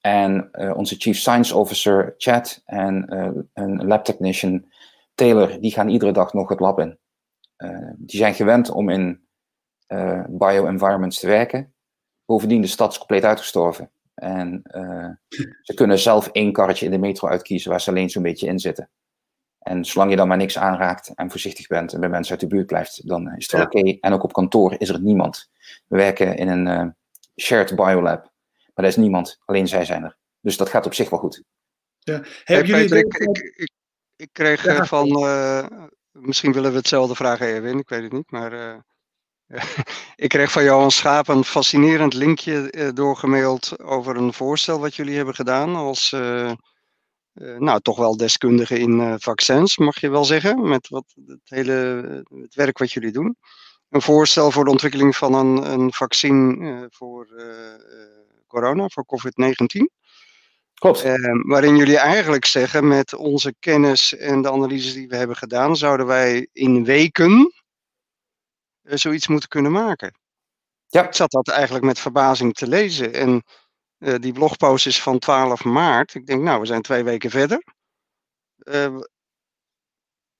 En 0.00 0.50
onze 0.76 0.94
Chief 0.98 1.16
Science 1.16 1.56
Officer, 1.56 2.14
Chad, 2.16 2.62
en 2.64 3.14
een 3.52 3.86
lab 3.86 4.04
technician, 4.04 4.72
Taylor, 5.14 5.60
die 5.60 5.72
gaan 5.72 5.88
iedere 5.88 6.12
dag 6.12 6.32
nog 6.32 6.48
het 6.48 6.60
lab 6.60 6.78
in. 6.78 6.98
die 7.96 8.18
zijn 8.18 8.34
gewend 8.34 8.70
om 8.70 8.88
in 8.88 9.26
bio-environments 10.28 11.20
te 11.20 11.26
werken. 11.26 11.74
Bovendien, 12.24 12.60
de 12.60 12.66
stad 12.66 12.90
is 12.90 12.98
compleet 12.98 13.24
uitgestorven. 13.24 13.90
En 14.14 14.62
ze 15.62 15.74
kunnen 15.74 15.98
zelf 15.98 16.28
één 16.28 16.52
karretje 16.52 16.84
in 16.84 16.90
de 16.90 16.98
metro 16.98 17.28
uitkiezen 17.28 17.70
waar 17.70 17.80
ze 17.80 17.90
alleen 17.90 18.10
zo'n 18.10 18.22
beetje 18.22 18.46
in 18.46 18.58
zitten. 18.58 18.90
En 19.60 19.84
zolang 19.84 20.10
je 20.10 20.16
dan 20.16 20.28
maar 20.28 20.36
niks 20.36 20.58
aanraakt 20.58 21.12
en 21.14 21.30
voorzichtig 21.30 21.66
bent 21.66 21.92
en 21.92 22.00
bij 22.00 22.08
mensen 22.08 22.32
uit 22.32 22.40
de 22.40 22.46
buurt 22.46 22.66
blijft, 22.66 23.08
dan 23.08 23.36
is 23.36 23.46
het 23.46 23.52
wel 23.52 23.62
oké. 23.62 23.98
En 24.00 24.12
ook 24.12 24.22
op 24.22 24.32
kantoor 24.32 24.74
is 24.78 24.88
er 24.88 25.00
niemand. 25.00 25.50
We 25.86 25.96
werken 25.96 26.36
in 26.36 26.48
een 26.48 26.66
uh, 26.66 26.86
shared 27.40 27.76
biolab, 27.76 28.32
maar 28.74 28.84
er 28.84 28.90
is 28.90 28.96
niemand, 28.96 29.38
alleen 29.44 29.68
zij 29.68 29.84
zijn 29.84 30.04
er. 30.04 30.16
Dus 30.40 30.56
dat 30.56 30.68
gaat 30.68 30.86
op 30.86 30.94
zich 30.94 31.10
wel 31.10 31.18
goed. 31.18 31.42
Ja. 31.98 32.22
Hey, 32.44 32.62
jullie 32.62 32.98
ik, 32.98 33.14
ik, 33.14 33.70
ik, 34.16 34.28
kreeg 34.32 34.66
eh, 34.66 34.84
van, 34.84 35.08
uh, 35.08 35.66
misschien 36.10 36.52
willen 36.52 36.70
we 36.70 36.76
hetzelfde 36.76 37.14
vragen, 37.14 37.46
Erwin, 37.46 37.78
ik 37.78 37.88
weet 37.88 38.02
het 38.02 38.12
niet, 38.12 38.30
maar 38.30 38.52
uh, 38.52 38.76
ik 40.24 40.28
kreeg 40.28 40.52
van 40.52 40.64
Johan 40.64 40.90
Schaap 40.90 41.28
een 41.28 41.44
fascinerend 41.44 42.14
linkje 42.14 42.90
doorgemaild 42.94 43.82
over 43.82 44.16
een 44.16 44.32
voorstel 44.32 44.80
wat 44.80 44.94
jullie 44.94 45.16
hebben 45.16 45.34
gedaan 45.34 45.76
als 45.76 46.12
uh, 46.12 46.52
nou, 47.32 47.80
toch 47.80 47.96
wel 47.96 48.16
deskundige 48.16 48.78
in 48.78 49.00
uh, 49.00 49.14
vaccins, 49.18 49.76
mag 49.76 50.00
je 50.00 50.10
wel 50.10 50.24
zeggen, 50.24 50.68
met 50.68 50.88
wat, 50.88 51.04
het 51.26 51.40
hele 51.44 51.74
het 52.42 52.54
werk 52.54 52.78
wat 52.78 52.92
jullie 52.92 53.12
doen. 53.12 53.36
Een 53.88 54.02
voorstel 54.02 54.50
voor 54.50 54.64
de 54.64 54.70
ontwikkeling 54.70 55.16
van 55.16 55.34
een, 55.34 55.72
een 55.72 55.92
vaccin 55.92 56.86
voor 56.90 57.28
corona, 58.46 58.88
voor 58.88 59.04
COVID-19. 59.04 59.98
Klopt. 60.74 61.02
waarin 61.46 61.76
jullie 61.76 61.98
eigenlijk 61.98 62.44
zeggen, 62.44 62.88
met 62.88 63.14
onze 63.14 63.54
kennis 63.58 64.16
en 64.16 64.42
de 64.42 64.50
analyses 64.50 64.92
die 64.92 65.08
we 65.08 65.16
hebben 65.16 65.36
gedaan, 65.36 65.76
zouden 65.76 66.06
wij 66.06 66.48
in 66.52 66.84
weken 66.84 67.52
zoiets 68.82 69.28
moeten 69.28 69.48
kunnen 69.48 69.72
maken. 69.72 70.18
Ja. 70.86 71.06
Ik 71.06 71.14
zat 71.14 71.30
dat 71.30 71.48
eigenlijk 71.48 71.84
met 71.84 71.98
verbazing 71.98 72.54
te 72.54 72.68
lezen. 72.68 73.12
En 73.12 73.42
uh, 74.00 74.14
die 74.20 74.32
blogpost 74.32 74.86
is 74.86 75.02
van 75.02 75.18
12 75.18 75.64
maart. 75.64 76.14
Ik 76.14 76.26
denk, 76.26 76.42
nou, 76.42 76.60
we 76.60 76.66
zijn 76.66 76.82
twee 76.82 77.04
weken 77.04 77.30
verder. 77.30 77.64
Uh, 78.56 78.98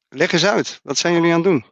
leg 0.09 0.33
eens 0.33 0.47
uit, 0.47 0.81
wat 0.83 0.99
zijn 0.99 1.15
jullie 1.15 1.33
aan 1.33 1.41
het 1.41 1.49
doen? 1.49 1.65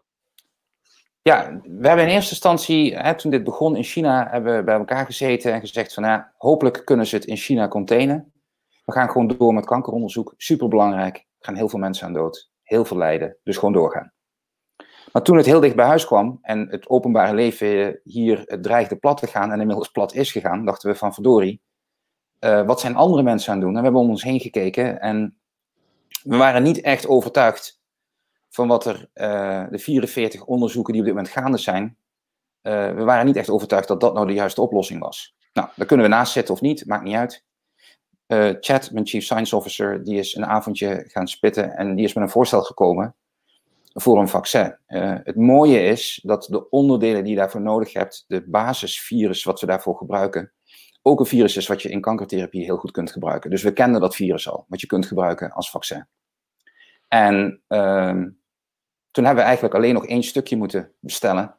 Ja, 1.23 1.61
we 1.63 1.87
hebben 1.87 2.07
in 2.07 2.13
eerste 2.13 2.31
instantie, 2.31 2.97
hè, 2.97 3.15
toen 3.15 3.31
dit 3.31 3.45
begon 3.45 3.77
in 3.77 3.85
China, 3.85 4.29
hebben 4.31 4.57
we 4.57 4.65
bij 4.65 4.75
elkaar 4.75 5.07
gezeten 5.07 5.53
en 5.53 5.61
gezegd 5.61 5.95
van, 5.95 6.03
nou, 6.03 6.23
hopelijk 6.37 6.85
kunnen 6.85 7.07
ze 7.07 7.17
het 7.17 7.25
in 7.25 7.37
China 7.37 7.69
containen. 7.69 8.33
We 8.85 8.93
gaan 8.93 9.11
gewoon 9.11 9.27
door 9.27 9.55
met 9.55 9.67
kankeronderzoek, 9.67 10.35
superbelangrijk. 10.37 11.17
Er 11.17 11.25
gaan 11.39 11.55
heel 11.55 11.69
veel 11.69 11.79
mensen 11.79 12.07
aan 12.07 12.13
dood, 12.13 12.51
heel 12.63 12.85
veel 12.85 12.97
lijden, 12.97 13.37
dus 13.43 13.57
gewoon 13.57 13.73
doorgaan. 13.73 14.13
Maar 15.13 15.23
toen 15.23 15.37
het 15.37 15.47
heel 15.47 15.61
dicht 15.61 15.77
bij 15.77 15.87
huis 15.87 16.07
kwam 16.07 16.39
en 16.43 16.69
het 16.71 16.89
openbare 16.89 17.35
leven 17.35 18.01
hier 18.05 18.59
dreigde 18.61 18.97
plat 18.97 19.17
te 19.17 19.27
gaan 19.27 19.53
en 19.53 19.61
inmiddels 19.61 19.89
plat 19.89 20.15
is 20.15 20.33
gegaan, 20.33 20.65
dachten 20.65 20.91
we 20.91 20.97
van 20.97 21.15
verdorie, 21.15 21.63
uh, 22.41 22.67
wat 22.67 22.81
zijn 22.81 22.97
andere 22.97 23.23
mensen 23.23 23.53
aan 23.53 23.59
het 23.59 23.67
doen? 23.67 23.75
En 23.75 23.79
we 23.79 23.85
hebben 23.85 24.03
om 24.03 24.11
ons 24.11 24.23
heen 24.23 24.41
gekeken 24.41 25.01
en 25.01 25.39
we 26.23 26.37
waren 26.37 26.63
niet 26.63 26.81
echt 26.81 27.07
overtuigd 27.07 27.81
van 28.49 28.69
wat 28.69 28.87
er, 28.87 29.09
uh, 29.15 29.65
de 29.71 29.79
44 29.79 30.45
onderzoeken 30.45 30.93
die 30.93 31.03
op 31.03 31.09
dit 31.09 31.17
moment 31.17 31.35
gaande 31.35 31.59
zijn, 31.59 31.97
uh, 32.63 32.95
we 32.95 33.03
waren 33.03 33.27
niet 33.27 33.37
echt 33.37 33.51
overtuigd 33.51 33.89
dat 33.89 34.01
dat 34.01 34.15
nou 34.15 34.27
de 34.27 34.33
juiste 34.33 34.61
oplossing 34.61 35.01
was. 35.01 35.37
Nou, 35.53 35.69
daar 35.77 35.87
kunnen 35.87 36.07
we 36.07 36.13
naast 36.13 36.33
zitten 36.33 36.55
of 36.55 36.61
niet, 36.61 36.87
maakt 36.87 37.05
niet 37.05 37.15
uit. 37.15 37.47
Chad, 38.61 38.91
mijn 38.91 39.07
Chief 39.07 39.25
Science 39.25 39.57
Officer, 39.57 40.05
die 40.05 40.19
is 40.19 40.35
een 40.35 40.47
avondje 40.47 41.05
gaan 41.07 41.29
spitten 41.29 41.77
en 41.77 41.95
die 41.95 42.05
is 42.05 42.15
met 42.15 42.25
een 42.25 42.31
voorstel 42.31 42.63
gekomen 42.63 43.15
voor 43.93 44.19
een 44.19 44.29
vaccin. 44.29 44.77
het 44.87 45.37
mooie 45.37 45.83
is 45.83 46.21
dat 46.23 46.47
de 46.51 46.71
onderdelen 46.71 47.23
die 47.23 47.33
je 47.33 47.39
daarvoor 47.39 47.61
nodig 47.61 47.93
hebt, 47.93 48.25
de 48.27 48.43
basisvirus 48.47 49.45
wat 49.45 49.61
we 49.61 49.67
daarvoor 49.67 49.97
gebruiken, 49.97 50.53
ook 51.09 51.21
een 51.21 51.27
virus 51.27 51.57
is 51.57 51.67
wat 51.67 51.83
je 51.83 51.91
in 51.91 52.01
kankertherapie 52.01 52.65
heel 52.65 52.77
goed 52.77 52.91
kunt 52.91 53.13
gebruiken. 53.13 53.51
Dus 53.51 53.63
we 53.63 53.73
kenden 53.73 54.01
dat 54.01 54.17
virus 54.17 54.49
al, 54.49 54.65
wat 54.69 54.81
je 54.81 54.87
kunt 54.87 55.07
gebruiken 55.07 55.53
als 55.53 55.71
vaccin. 55.71 56.07
En 57.09 57.61
uh, 57.69 58.23
toen 59.11 59.25
hebben 59.25 59.43
we 59.43 59.49
eigenlijk 59.49 59.75
alleen 59.75 59.95
nog 59.95 60.07
één 60.07 60.23
stukje 60.23 60.57
moeten 60.57 60.93
bestellen. 61.01 61.57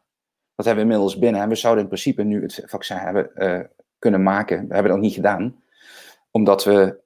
Dat 0.55 0.65
hebben 0.65 0.85
we 0.85 0.91
inmiddels 0.91 1.19
binnen. 1.19 1.41
En 1.41 1.49
we 1.49 1.55
zouden 1.55 1.83
in 1.83 1.89
principe 1.89 2.23
nu 2.23 2.41
het 2.41 2.63
vaccin 2.65 2.97
hebben 2.97 3.31
uh, 3.35 3.59
kunnen 3.99 4.23
maken. 4.23 4.67
We 4.67 4.73
hebben 4.73 4.91
dat 4.91 5.01
niet 5.01 5.13
gedaan, 5.13 5.63
omdat 6.31 6.63
we 6.63 6.99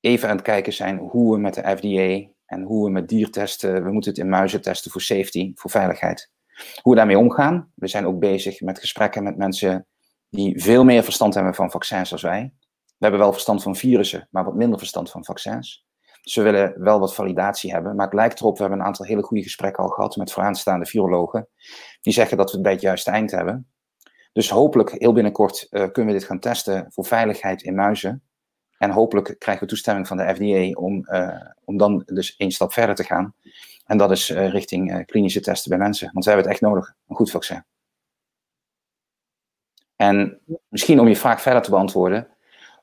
even 0.00 0.28
aan 0.28 0.36
het 0.36 0.44
kijken 0.44 0.72
zijn 0.72 0.98
hoe 0.98 1.34
we 1.34 1.40
met 1.40 1.54
de 1.54 1.60
FDA 1.60 2.30
en 2.46 2.62
hoe 2.62 2.84
we 2.84 2.90
met 2.90 3.08
diertesten, 3.08 3.84
we 3.84 3.90
moeten 3.92 4.10
het 4.10 4.20
in 4.20 4.28
muizen 4.28 4.62
testen 4.62 4.90
voor 4.90 5.00
safety, 5.00 5.52
voor 5.54 5.70
veiligheid. 5.70 6.30
Hoe 6.82 6.92
we 6.92 6.98
daarmee 6.98 7.18
omgaan. 7.18 7.72
We 7.74 7.88
zijn 7.88 8.06
ook 8.06 8.18
bezig 8.18 8.60
met 8.60 8.78
gesprekken 8.78 9.22
met 9.22 9.36
mensen 9.36 9.86
die 10.30 10.62
veel 10.62 10.84
meer 10.84 11.04
verstand 11.04 11.34
hebben 11.34 11.54
van 11.54 11.70
vaccins 11.70 12.12
als 12.12 12.22
wij. 12.22 12.52
We 12.86 13.04
hebben 13.04 13.20
wel 13.20 13.32
verstand 13.32 13.62
van 13.62 13.76
virussen, 13.76 14.28
maar 14.30 14.44
wat 14.44 14.54
minder 14.54 14.78
verstand 14.78 15.10
van 15.10 15.24
vaccins. 15.24 15.86
Dus 16.22 16.34
we 16.34 16.42
willen 16.42 16.74
wel 16.76 17.00
wat 17.00 17.14
validatie 17.14 17.72
hebben. 17.72 17.96
Maar 17.96 18.04
het 18.04 18.14
lijkt 18.14 18.40
erop, 18.40 18.56
we 18.56 18.60
hebben 18.60 18.80
een 18.80 18.86
aantal 18.86 19.06
hele 19.06 19.22
goede 19.22 19.42
gesprekken 19.42 19.82
al 19.82 19.88
gehad 19.88 20.16
met 20.16 20.32
vooraanstaande 20.32 20.86
virologen. 20.86 21.48
Die 22.00 22.12
zeggen 22.12 22.36
dat 22.36 22.46
we 22.46 22.52
het 22.52 22.62
bij 22.62 22.72
het 22.72 22.80
juiste 22.80 23.10
eind 23.10 23.30
hebben. 23.30 23.68
Dus 24.32 24.50
hopelijk 24.50 24.90
heel 24.90 25.12
binnenkort 25.12 25.66
uh, 25.70 25.86
kunnen 25.92 26.12
we 26.12 26.18
dit 26.18 26.28
gaan 26.28 26.38
testen 26.38 26.86
voor 26.88 27.06
veiligheid 27.06 27.62
in 27.62 27.74
muizen. 27.74 28.22
En 28.78 28.90
hopelijk 28.90 29.34
krijgen 29.38 29.64
we 29.64 29.70
toestemming 29.70 30.06
van 30.06 30.16
de 30.16 30.34
FDA 30.34 30.80
om, 30.80 31.06
uh, 31.10 31.40
om 31.64 31.76
dan 31.76 32.02
dus 32.06 32.36
één 32.36 32.50
stap 32.50 32.72
verder 32.72 32.94
te 32.94 33.04
gaan. 33.04 33.34
En 33.84 33.98
dat 33.98 34.10
is 34.10 34.30
uh, 34.30 34.50
richting 34.50 35.06
klinische 35.06 35.40
testen 35.40 35.70
bij 35.70 35.78
mensen. 35.78 36.10
Want 36.12 36.24
we 36.24 36.30
hebben 36.30 36.50
het 36.50 36.60
echt 36.60 36.70
nodig, 36.70 36.94
een 37.08 37.16
goed 37.16 37.30
vaccin. 37.30 37.64
En 39.98 40.40
misschien 40.68 41.00
om 41.00 41.08
je 41.08 41.16
vraag 41.16 41.42
verder 41.42 41.62
te 41.62 41.70
beantwoorden, 41.70 42.28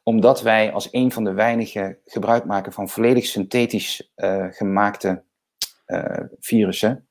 omdat 0.04 0.42
wij 0.42 0.72
als 0.72 0.88
een 0.92 1.12
van 1.12 1.24
de 1.24 1.34
weinigen 1.34 1.98
gebruik 2.06 2.46
maken 2.46 2.74
van 2.74 2.90
volledig 2.90 3.26
synthetisch 3.26 4.12
uh, 4.16 4.46
gemaakte 4.50 5.24
uh, 5.88 6.20
virussen, 6.40 7.08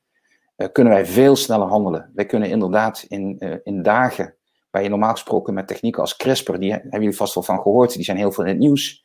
uh, 0.56 0.68
kunnen 0.72 0.92
wij 0.92 1.06
veel 1.06 1.36
sneller 1.36 1.66
handelen. 1.66 2.10
Wij 2.14 2.26
kunnen 2.26 2.50
inderdaad 2.50 3.04
in, 3.08 3.38
in 3.64 3.82
dagen, 3.82 4.34
waar 4.70 4.82
je 4.82 4.88
normaal 4.88 5.12
gesproken 5.12 5.54
met 5.54 5.66
technieken 5.66 6.00
als 6.00 6.16
CRISPR, 6.16 6.56
die 6.56 6.72
hebben 6.72 7.00
jullie 7.00 7.16
vast 7.16 7.34
wel 7.34 7.42
van 7.42 7.60
gehoord, 7.60 7.94
die 7.94 8.04
zijn 8.04 8.16
heel 8.16 8.32
veel 8.32 8.44
in 8.44 8.50
het 8.50 8.58
nieuws, 8.58 9.04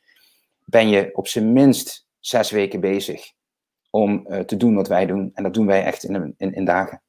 ben 0.64 0.88
je 0.88 1.10
op 1.12 1.28
zijn 1.28 1.52
minst 1.52 2.06
zes 2.18 2.50
weken 2.50 2.80
bezig 2.80 3.32
om 3.90 4.26
te 4.46 4.56
doen 4.56 4.74
wat 4.74 4.88
wij 4.88 5.06
doen. 5.06 5.30
En 5.34 5.42
dat 5.42 5.54
doen 5.54 5.66
wij 5.66 5.84
echt 5.84 6.04
in, 6.04 6.34
in, 6.36 6.54
in 6.54 6.64
dagen. 6.64 7.02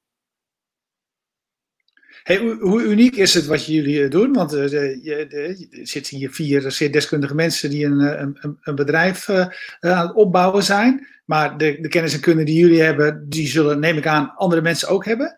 Hey, 2.23 2.37
hoe 2.59 2.83
uniek 2.83 3.15
is 3.15 3.33
het 3.33 3.45
wat 3.45 3.65
jullie 3.65 4.03
eh, 4.03 4.09
doen? 4.09 4.33
Want 4.33 4.51
je, 4.51 5.27
er 5.29 5.85
zitten 5.87 6.17
hier 6.17 6.31
vier 6.31 6.71
zeer 6.71 6.91
deskundige 6.91 7.35
mensen 7.35 7.69
die 7.69 7.85
een, 7.85 7.99
eh, 7.99 8.19
een, 8.19 8.57
een 8.61 8.75
bedrijf 8.75 9.29
aan 9.29 10.07
het 10.07 10.13
opbouwen 10.13 10.63
zijn. 10.63 11.07
Maar 11.25 11.57
de, 11.57 11.77
de, 11.81 11.87
kennis 11.87 12.13
en 12.13 12.19
kunde 12.19 12.43
die 12.43 12.59
jullie 12.59 12.81
hebben, 12.81 13.29
die 13.29 13.47
zullen, 13.47 13.79
neem 13.79 13.97
ik 13.97 14.07
aan, 14.07 14.33
andere 14.35 14.61
mensen 14.61 14.87
ook 14.87 15.05
hebben. 15.05 15.37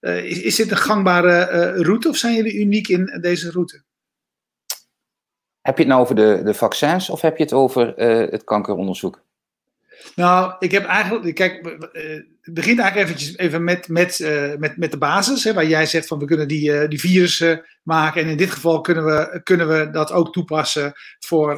Is, 0.00 0.40
is, 0.40 0.56
dit 0.56 0.70
een 0.70 0.76
gangbare 0.76 1.82
route 1.82 2.08
of 2.08 2.16
zijn 2.16 2.34
jullie 2.34 2.58
uniek 2.58 2.88
in 2.88 3.18
deze 3.20 3.50
route? 3.50 3.82
Heb 5.60 5.76
je 5.76 5.82
het 5.82 5.92
nou 5.92 6.02
over 6.02 6.14
de, 6.14 6.40
de 6.44 6.54
vaccins 6.54 7.10
of 7.10 7.20
heb 7.20 7.36
je 7.36 7.42
het 7.42 7.52
over 7.52 7.94
het 8.30 8.44
kankeronderzoek? 8.44 9.26
Nou, 10.14 10.54
ik 10.58 10.70
heb 10.70 10.84
eigenlijk, 10.84 11.34
kijk, 11.34 11.78
het 12.40 12.54
begint 12.54 12.78
eigenlijk 12.80 13.08
eventjes 13.08 13.36
even 13.36 13.64
met, 13.64 13.88
met, 13.88 14.18
uh, 14.18 14.54
met, 14.56 14.76
met 14.76 14.90
de 14.90 14.98
basis, 14.98 15.44
hè, 15.44 15.52
waar 15.52 15.66
jij 15.66 15.86
zegt 15.86 16.06
van 16.06 16.18
we 16.18 16.24
kunnen 16.24 16.48
die, 16.48 16.70
uh, 16.70 16.88
die 16.88 17.00
virussen 17.00 17.64
maken 17.82 18.22
en 18.22 18.28
in 18.28 18.36
dit 18.36 18.50
geval 18.50 18.80
kunnen 18.80 19.04
we, 19.04 19.40
kunnen 19.42 19.68
we 19.68 19.90
dat 19.90 20.12
ook 20.12 20.32
toepassen 20.32 20.92
voor, 21.18 21.56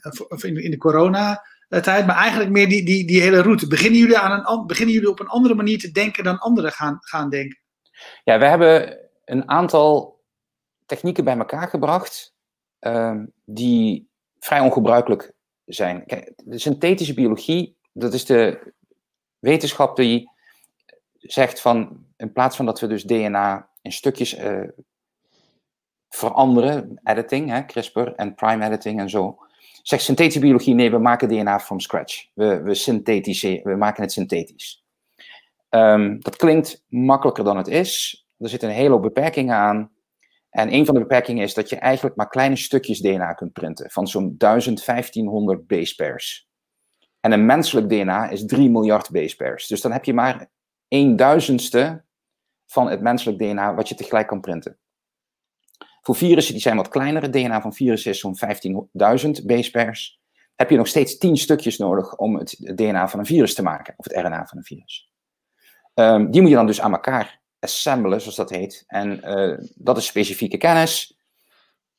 voor 0.00 0.44
in, 0.44 0.62
in 0.62 0.70
de 0.70 0.76
corona 0.76 1.42
tijd, 1.80 2.06
maar 2.06 2.16
eigenlijk 2.16 2.50
meer 2.50 2.68
die, 2.68 2.84
die, 2.84 3.06
die 3.06 3.20
hele 3.20 3.42
route. 3.42 3.66
Beginnen 3.66 3.98
jullie, 3.98 4.18
aan 4.18 4.44
een, 4.46 4.66
beginnen 4.66 4.94
jullie 4.94 5.10
op 5.10 5.20
een 5.20 5.26
andere 5.26 5.54
manier 5.54 5.78
te 5.78 5.92
denken 5.92 6.24
dan 6.24 6.38
anderen 6.38 6.72
gaan, 6.72 6.98
gaan 7.00 7.30
denken? 7.30 7.58
Ja, 8.24 8.38
we 8.38 8.44
hebben 8.44 8.98
een 9.24 9.48
aantal 9.48 10.20
technieken 10.86 11.24
bij 11.24 11.36
elkaar 11.36 11.68
gebracht 11.68 12.34
ehm, 12.78 13.26
die 13.44 14.08
vrij 14.38 14.60
ongebruikelijk 14.60 15.32
zijn. 15.64 16.04
De 16.44 16.58
synthetische 16.58 17.14
biologie, 17.14 17.76
dat 17.92 18.14
is 18.14 18.24
de 18.24 18.72
wetenschap 19.38 19.96
die 19.96 20.30
zegt 21.18 21.60
van, 21.60 22.04
in 22.16 22.32
plaats 22.32 22.56
van 22.56 22.66
dat 22.66 22.80
we 22.80 22.86
dus 22.86 23.04
DNA 23.04 23.68
in 23.82 23.92
stukjes 23.92 24.38
uh, 24.38 24.68
veranderen, 26.08 27.00
editing, 27.04 27.50
hè, 27.50 27.64
CRISPR 27.64 28.08
en 28.16 28.34
prime 28.34 28.64
editing 28.64 29.00
en 29.00 29.10
zo, 29.10 29.38
zegt 29.82 30.02
synthetische 30.02 30.40
biologie, 30.40 30.74
nee, 30.74 30.90
we 30.90 30.98
maken 30.98 31.28
DNA 31.28 31.60
from 31.60 31.80
scratch. 31.80 32.26
We, 32.34 32.62
we, 32.62 32.74
synthetiseren, 32.74 33.64
we 33.64 33.76
maken 33.76 34.02
het 34.02 34.12
synthetisch. 34.12 34.84
Um, 35.70 36.20
dat 36.20 36.36
klinkt 36.36 36.84
makkelijker 36.88 37.44
dan 37.44 37.56
het 37.56 37.68
is. 37.68 38.24
Er 38.38 38.48
zitten 38.48 38.68
een 38.68 38.74
hele 38.74 38.90
hoop 38.90 39.02
beperkingen 39.02 39.54
aan. 39.54 39.90
En 40.52 40.74
een 40.74 40.84
van 40.84 40.94
de 40.94 41.00
beperkingen 41.00 41.42
is 41.42 41.54
dat 41.54 41.68
je 41.68 41.76
eigenlijk 41.76 42.16
maar 42.16 42.28
kleine 42.28 42.56
stukjes 42.56 43.00
DNA 43.00 43.32
kunt 43.32 43.52
printen, 43.52 43.90
van 43.90 44.06
zo'n 44.06 44.34
1500 44.38 45.66
base 45.66 45.94
pairs. 45.94 46.48
En 47.20 47.32
een 47.32 47.46
menselijk 47.46 47.88
DNA 47.88 48.28
is 48.28 48.44
3 48.46 48.70
miljard 48.70 49.10
base 49.10 49.36
pairs. 49.36 49.66
Dus 49.66 49.80
dan 49.80 49.92
heb 49.92 50.04
je 50.04 50.14
maar 50.14 50.50
een 50.88 51.16
duizendste 51.16 52.04
van 52.66 52.90
het 52.90 53.00
menselijk 53.00 53.38
DNA 53.38 53.74
wat 53.74 53.88
je 53.88 53.94
tegelijk 53.94 54.26
kan 54.26 54.40
printen. 54.40 54.78
Voor 56.00 56.16
virussen 56.16 56.52
die 56.52 56.62
zijn 56.62 56.76
wat 56.76 56.88
kleiner, 56.88 57.22
het 57.22 57.32
DNA 57.32 57.60
van 57.60 57.72
virussen 57.72 58.10
is 58.10 58.20
zo'n 58.20 58.36
15.000 58.36 59.44
base 59.44 59.70
pairs, 59.70 60.20
heb 60.54 60.70
je 60.70 60.76
nog 60.76 60.88
steeds 60.88 61.18
10 61.18 61.36
stukjes 61.36 61.78
nodig 61.78 62.16
om 62.16 62.36
het 62.36 62.56
DNA 62.74 63.08
van 63.08 63.18
een 63.18 63.26
virus 63.26 63.54
te 63.54 63.62
maken, 63.62 63.94
of 63.96 64.04
het 64.04 64.14
RNA 64.14 64.46
van 64.46 64.58
een 64.58 64.64
virus. 64.64 65.10
Um, 65.94 66.30
die 66.30 66.40
moet 66.40 66.50
je 66.50 66.56
dan 66.56 66.66
dus 66.66 66.80
aan 66.80 66.92
elkaar 66.92 67.41
assemblen, 67.62 68.20
zoals 68.20 68.36
dat 68.36 68.50
heet. 68.50 68.84
En 68.86 69.20
uh, 69.24 69.58
dat 69.74 69.96
is 69.96 70.06
specifieke 70.06 70.56
kennis. 70.56 71.18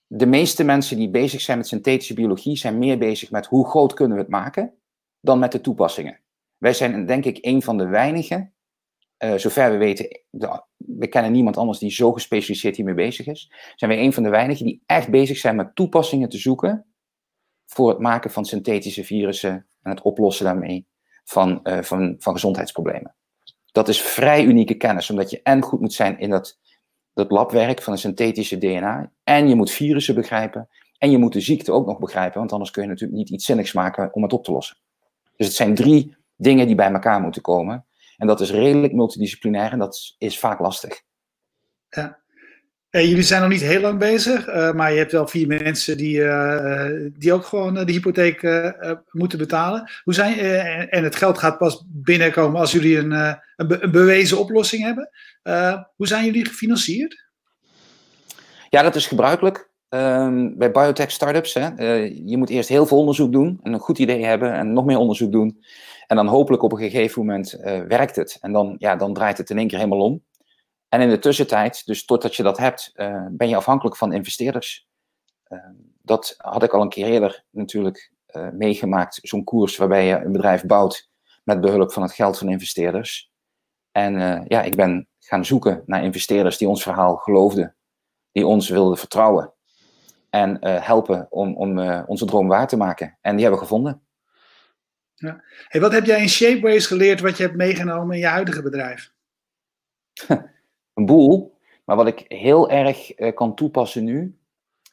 De 0.08 0.26
meeste 0.26 0.64
mensen 0.64 0.98
die 0.98 1.10
bezig 1.10 1.42
zijn 1.42 1.58
met 1.58 1.68
synthetische 1.68 2.14
biologie 2.14 2.58
zijn 2.58 2.78
meer 2.78 2.98
bezig 2.98 3.32
met 3.32 3.46
hoe 3.46 3.70
groot 3.70 3.94
kunnen 3.94 4.18
we 4.18 4.24
het 4.24 4.32
maken, 4.32 4.74
dan 5.20 5.40
met 5.40 5.52
de 5.52 5.62
toepassingen. 5.62 6.20
Wij 6.58 6.74
zijn 6.74 7.06
denk 7.06 7.26
ik 7.26 7.38
een 7.42 7.62
van 7.62 7.78
de 7.78 7.88
weinigen, 7.88 8.54
uh, 9.24 9.34
zover 9.36 9.72
we 9.72 9.78
weten, 9.78 10.22
we 10.78 11.08
kennen 11.08 11.32
niemand 11.32 11.58
anders 11.58 11.80
die 11.80 11.92
zo 11.92 12.12
gespecialiseerd 12.12 12.76
hiermee 12.76 12.94
bezig 12.94 13.26
is, 13.26 13.52
zijn 13.76 13.92
wij 13.92 14.00
een 14.00 14.14
van 14.14 14.24
de 14.24 14.30
weinigen 14.30 14.66
die 14.66 14.84
echt 14.86 15.10
bezig 15.10 15.38
zijn 15.38 15.56
met 15.56 15.76
toepassingen 15.76 16.30
te 16.30 16.38
zoeken 16.38 16.86
voor 17.66 17.90
het 17.90 18.00
maken 18.00 18.32
van 18.32 18.46
synthetische 18.46 19.04
virussen 19.04 19.68
en 19.82 19.92
het 19.92 20.02
oplossen 20.02 20.46
daarmee 20.46 20.88
van, 21.24 21.60
uh, 21.64 21.82
van, 21.82 22.16
van 22.20 22.34
gezondheidsproblemen. 22.34 23.16
Dat 23.74 23.88
is 23.88 24.02
vrij 24.02 24.44
unieke 24.44 24.74
kennis, 24.74 25.10
omdat 25.10 25.30
je 25.30 25.42
en 25.44 25.62
goed 25.62 25.80
moet 25.80 25.94
zijn 25.94 26.20
in 26.20 26.30
dat, 26.30 26.60
dat 27.14 27.32
labwerk 27.32 27.82
van 27.82 27.94
een 27.94 28.00
synthetische 28.00 28.58
DNA, 28.58 29.12
en 29.24 29.50
je 29.50 29.56
moet 29.56 29.72
virussen 29.72 30.16
begrijpen, 30.16 30.70
en 30.98 31.12
je 31.12 31.18
moet 31.18 31.34
de 31.34 31.42
ziekte 31.42 31.72
ook 31.72 31.86
nog 31.86 32.00
begrijpen, 32.00 32.40
want 32.40 32.52
anders 32.52 32.72
kun 32.72 32.84
je 32.84 32.90
natuurlijk 32.90 33.18
niet 33.18 33.30
iets 33.30 33.46
zinnigs 33.46 33.74
maken 33.74 34.14
om 34.14 34.24
het 34.24 34.34
op 34.34 34.44
te 34.44 34.52
lossen. 34.52 34.78
Dus 35.36 35.48
het 35.48 35.56
zijn 35.56 35.76
drie 35.76 36.16
dingen 36.36 36.66
die 36.68 36.76
bij 36.76 36.92
elkaar 36.92 37.22
moeten 37.22 37.42
komen. 37.42 37.86
En 38.18 38.28
dat 38.28 38.42
is 38.42 38.52
redelijk 38.52 38.94
multidisciplinair 38.94 39.72
en 39.72 39.80
dat 39.80 40.16
is 40.18 40.40
vaak 40.40 40.60
lastig. 40.60 41.02
Ja. 41.90 42.23
Jullie 43.02 43.22
zijn 43.22 43.42
nog 43.42 43.50
niet 43.50 43.62
heel 43.62 43.82
lang 43.82 44.00
bezig, 44.00 44.48
uh, 44.48 44.74
maar 44.74 44.92
je 44.92 44.98
hebt 44.98 45.12
wel 45.12 45.28
vier 45.28 45.48
mensen 45.48 45.98
die, 45.98 46.18
uh, 46.18 47.10
die 47.18 47.34
ook 47.34 47.46
gewoon 47.46 47.74
de 47.74 47.92
hypotheek 47.92 48.42
moeten 49.12 49.38
betalen. 49.38 49.92
Hoe 50.04 50.14
zijn, 50.14 50.38
en 50.90 51.04
het 51.04 51.16
geld 51.16 51.38
gaat 51.38 51.58
pas 51.58 51.84
binnenkomen 51.88 52.60
als 52.60 52.72
jullie 52.72 52.98
een, 52.98 53.12
een, 53.12 53.84
een 53.84 53.92
bewezen 53.92 54.40
oplossing 54.40 54.84
hebben. 54.84 55.10
hoe 55.96 56.08
zijn 56.08 56.26
jullie 56.26 56.46
gefinancierd? 56.46 57.26
Ja, 58.70 58.82
dat 58.82 58.96
is 58.96 59.08
gebruikelijk. 59.08 59.72
Um, 59.90 60.58
bij 60.58 60.72
biotech 60.72 61.12
startups, 61.12 61.54
hè, 61.54 61.68
je 62.26 62.38
moet 62.38 62.50
eerst 62.50 62.70
heel 62.70 62.86
veel 62.86 62.98
onderzoek 62.98 63.32
doen 63.32 63.60
en 63.64 63.74
een 63.74 63.80
goed 63.80 64.00
idee 64.00 64.26
hebben 64.26 64.54
en 64.54 64.74
nog 64.74 64.86
meer 64.86 64.98
onderzoek 64.98 65.32
doen. 65.32 65.64
En 66.08 66.16
dan 66.16 66.28
hopelijk 66.28 66.64
op 66.64 66.72
een 66.72 66.78
gegeven 66.78 67.26
moment 67.26 67.58
werkt 67.88 68.16
het. 68.16 68.38
En 68.42 68.52
dan, 68.52 68.76
ja, 68.78 68.96
dan 68.96 69.14
draait 69.14 69.38
het 69.38 69.50
in 69.50 69.58
één 69.58 69.68
keer 69.68 69.78
helemaal 69.78 70.06
om. 70.06 70.24
En 70.94 71.02
in 71.02 71.10
de 71.10 71.20
tussentijd, 71.20 71.86
dus 71.86 72.06
totdat 72.06 72.36
je 72.36 72.44
dat 72.44 72.58
hebt, 72.58 72.92
uh, 72.96 73.26
ben 73.30 73.50
je 73.50 73.56
afhankelijk 73.56 73.98
van 73.98 74.14
investeerders. 74.14 74.88
Uh, 75.50 75.60
dat 76.02 76.36
had 76.38 76.64
ik 76.64 76.74
al 76.74 76.82
een 76.82 76.90
keer 76.90 77.08
eerder 77.08 77.44
natuurlijk 77.50 78.12
uh, 78.36 78.50
meegemaakt, 78.50 79.20
zo'n 79.22 79.44
koers 79.44 79.78
waarbij 79.78 80.06
je 80.06 80.16
een 80.16 80.32
bedrijf 80.32 80.66
bouwt 80.66 81.10
met 81.44 81.62
behulp 81.62 81.92
van 81.92 82.04
het 82.04 82.12
geld 82.12 82.38
van 82.38 82.50
investeerders. 82.50 83.32
En 83.92 84.44
ja, 84.48 84.62
ik 84.62 84.76
ben 84.76 85.08
gaan 85.20 85.46
zoeken 85.46 85.84
naar 85.86 86.04
investeerders 86.04 86.58
die 86.58 86.68
ons 86.68 86.84
verhaal 86.84 87.16
geloofden, 87.16 87.76
die 88.32 88.46
ons 88.46 88.70
wilden 88.70 88.98
vertrouwen 88.98 89.54
en 90.30 90.58
helpen 90.84 91.28
om, 91.30 91.56
om 91.56 91.80
onze 92.06 92.26
droom 92.26 92.48
waar 92.48 92.68
te 92.68 92.78
maken. 92.78 93.18
En 93.22 93.32
die 93.32 93.42
hebben 93.42 93.60
we 93.60 93.66
gevonden. 93.66 94.02
Ja. 95.14 95.44
Hey, 95.68 95.82
wat 95.82 95.92
heb 95.92 96.06
jij 96.06 96.22
in 96.22 96.30
Shapeways 96.30 96.88
geleerd 96.88 97.20
wat 97.20 97.38
je 97.38 97.44
hebt 97.44 97.56
meegenomen 97.56 98.16
in 98.16 98.22
je 98.22 98.28
huidige 98.28 98.62
bedrijf? 98.62 99.12
een 100.94 101.06
boel. 101.06 101.58
Maar 101.86 101.96
wat 101.96 102.08
ik 102.08 102.26
heel 102.28 102.70
erg 102.70 103.20
uh, 103.20 103.34
kan 103.34 103.56
toepassen 103.56 104.04
nu, 104.04 104.38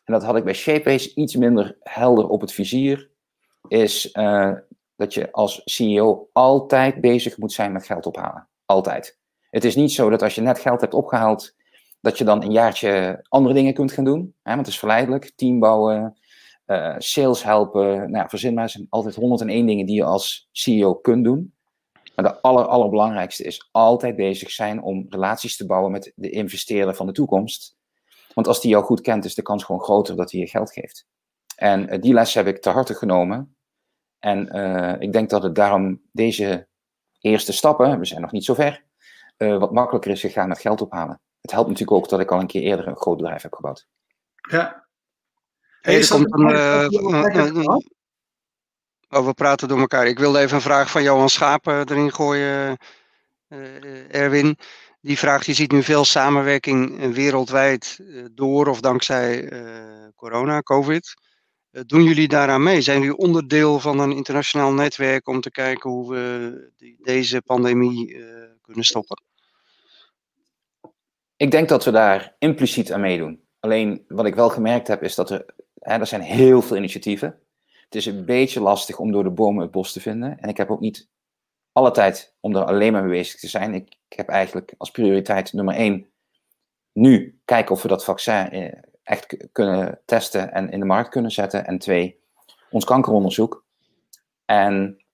en 0.04 0.12
dat 0.12 0.24
had 0.24 0.36
ik 0.36 0.44
bij 0.44 0.54
Shapeways 0.54 1.14
iets 1.14 1.36
minder 1.36 1.76
helder 1.80 2.28
op 2.28 2.40
het 2.40 2.52
vizier, 2.52 3.10
is 3.68 4.14
uh, 4.14 4.52
dat 4.96 5.14
je 5.14 5.32
als 5.32 5.60
CEO 5.64 6.28
altijd 6.32 7.00
bezig 7.00 7.38
moet 7.38 7.52
zijn 7.52 7.72
met 7.72 7.86
geld 7.86 8.06
ophalen. 8.06 8.48
Altijd. 8.64 9.18
Het 9.50 9.64
is 9.64 9.76
niet 9.76 9.92
zo 9.92 10.10
dat 10.10 10.22
als 10.22 10.34
je 10.34 10.40
net 10.40 10.58
geld 10.58 10.80
hebt 10.80 10.94
opgehaald, 10.94 11.54
dat 12.00 12.18
je 12.18 12.24
dan 12.24 12.42
een 12.42 12.52
jaartje 12.52 13.24
andere 13.28 13.54
dingen 13.54 13.74
kunt 13.74 13.92
gaan 13.92 14.04
doen. 14.04 14.34
Hè, 14.42 14.54
want 14.54 14.58
het 14.58 14.74
is 14.74 14.78
verleidelijk. 14.78 15.32
Team 15.36 15.58
bouwen, 15.58 16.16
uh, 16.66 16.94
sales 16.98 17.42
helpen. 17.42 18.10
Nou, 18.10 18.28
verzin 18.28 18.54
maar, 18.54 18.70
zijn 18.70 18.86
altijd 18.88 19.14
101 19.14 19.66
dingen 19.66 19.86
die 19.86 19.94
je 19.94 20.04
als 20.04 20.48
CEO 20.52 20.94
kunt 20.94 21.24
doen. 21.24 21.54
Maar 22.20 22.32
de 22.32 22.40
aller, 22.40 22.66
allerbelangrijkste 22.66 23.44
is 23.44 23.68
altijd 23.70 24.16
bezig 24.16 24.50
zijn 24.50 24.82
om 24.82 25.06
relaties 25.08 25.56
te 25.56 25.66
bouwen 25.66 25.90
met 25.90 26.12
de 26.14 26.30
investeerder 26.30 26.94
van 26.94 27.06
de 27.06 27.12
toekomst. 27.12 27.76
Want 28.34 28.46
als 28.46 28.60
die 28.60 28.70
jou 28.70 28.84
goed 28.84 29.00
kent, 29.00 29.24
is 29.24 29.34
de 29.34 29.42
kans 29.42 29.64
gewoon 29.64 29.80
groter 29.80 30.16
dat 30.16 30.30
hij 30.30 30.40
je 30.40 30.46
geld 30.46 30.72
geeft. 30.72 31.06
En 31.56 31.94
uh, 31.94 32.00
die 32.00 32.12
les 32.12 32.34
heb 32.34 32.46
ik 32.46 32.60
te 32.60 32.70
harte 32.70 32.94
genomen. 32.94 33.56
En 34.18 34.56
uh, 34.56 34.94
ik 34.98 35.12
denk 35.12 35.30
dat 35.30 35.42
het 35.42 35.54
daarom 35.54 36.00
deze 36.12 36.68
eerste 37.20 37.52
stappen, 37.52 37.98
we 37.98 38.04
zijn 38.04 38.20
nog 38.20 38.32
niet 38.32 38.44
zo 38.44 38.54
ver, 38.54 38.84
uh, 39.38 39.58
wat 39.58 39.72
makkelijker 39.72 40.10
is 40.10 40.20
gegaan 40.20 40.48
met 40.48 40.58
geld 40.58 40.80
ophalen. 40.80 41.20
Het 41.40 41.50
helpt 41.50 41.68
natuurlijk 41.68 41.96
ook 41.96 42.08
dat 42.08 42.20
ik 42.20 42.30
al 42.30 42.40
een 42.40 42.46
keer 42.46 42.62
eerder 42.62 42.86
een 42.86 42.96
groot 42.96 43.16
bedrijf 43.16 43.42
heb 43.42 43.54
gebouwd. 43.54 43.86
Ja. 44.50 44.88
Hey, 45.80 45.98
er 45.98 46.08
komt 46.08 46.32
een, 46.32 47.99
Oh, 49.12 49.26
we 49.26 49.34
praten 49.34 49.68
door 49.68 49.78
elkaar. 49.78 50.06
Ik 50.06 50.18
wilde 50.18 50.38
even 50.38 50.54
een 50.56 50.62
vraag 50.62 50.90
van 50.90 51.02
Johan 51.02 51.28
Schapen 51.28 51.88
erin 51.90 52.12
gooien, 52.12 52.78
uh, 53.48 54.14
Erwin. 54.14 54.58
Die 55.00 55.18
vraagt, 55.18 55.46
je 55.46 55.54
ziet 55.54 55.72
nu 55.72 55.82
veel 55.82 56.04
samenwerking 56.04 57.12
wereldwijd 57.14 57.98
uh, 58.00 58.24
door 58.32 58.66
of 58.66 58.80
dankzij 58.80 59.52
corona, 60.16 60.60
COVID. 60.60 61.14
doen 61.70 62.02
jullie 62.02 62.28
daaraan 62.28 62.62
mee? 62.62 62.80
Zijn 62.80 63.00
jullie 63.00 63.16
onderdeel 63.16 63.80
van 63.80 63.98
een 63.98 64.12
internationaal 64.12 64.72
netwerk 64.72 65.28
om 65.28 65.40
te 65.40 65.50
kijken 65.50 65.90
hoe 65.90 66.10
we 66.10 66.96
deze 67.02 67.42
pandemie 67.42 68.16
kunnen 68.62 68.84
stoppen? 68.84 69.22
Ik 71.36 71.50
denk 71.50 71.68
dat 71.68 71.84
we 71.84 71.90
daar 71.90 72.34
impliciet 72.38 72.92
aan 72.92 73.00
meedoen. 73.00 73.40
Alleen 73.60 74.04
wat 74.08 74.26
ik 74.26 74.34
wel 74.34 74.48
gemerkt 74.48 74.88
heb 74.88 75.02
is 75.02 75.14
dat 75.14 75.30
er, 75.30 75.44
hè, 75.78 75.98
er 75.98 76.06
zijn 76.06 76.20
heel 76.20 76.62
veel 76.62 76.76
initiatieven 76.76 77.40
het 77.90 77.98
is 77.98 78.06
een 78.06 78.24
beetje 78.24 78.60
lastig 78.60 78.98
om 78.98 79.12
door 79.12 79.22
de 79.22 79.30
bomen 79.30 79.62
het 79.62 79.70
bos 79.70 79.92
te 79.92 80.00
vinden. 80.00 80.38
En 80.38 80.48
ik 80.48 80.56
heb 80.56 80.70
ook 80.70 80.80
niet 80.80 81.08
alle 81.72 81.90
tijd 81.90 82.34
om 82.40 82.56
er 82.56 82.64
alleen 82.64 82.92
maar 82.92 83.02
mee 83.02 83.18
bezig 83.18 83.40
te 83.40 83.48
zijn. 83.48 83.74
Ik, 83.74 83.98
heb 84.08 84.28
eigenlijk 84.28 84.74
als 84.78 84.90
prioriteit 84.90 85.52
nummer 85.52 85.74
één 85.74 86.06
nu 86.92 87.40
kijken 87.44 87.74
of 87.74 87.82
we 87.82 87.88
dat 87.88 88.04
vaccin 88.04 88.50
eh, 88.50 88.78
echt 89.02 89.48
kunnen 89.52 90.00
testen 90.04 90.52
en 90.52 90.70
in 90.70 90.80
de 90.80 90.86
markt 90.86 91.08
kunnen 91.08 91.30
zetten. 91.30 91.66
En 91.66 91.78
twee, 91.78 92.20
ons 92.70 92.84
kankeronderzoek. 92.84 93.64
En 94.44 95.04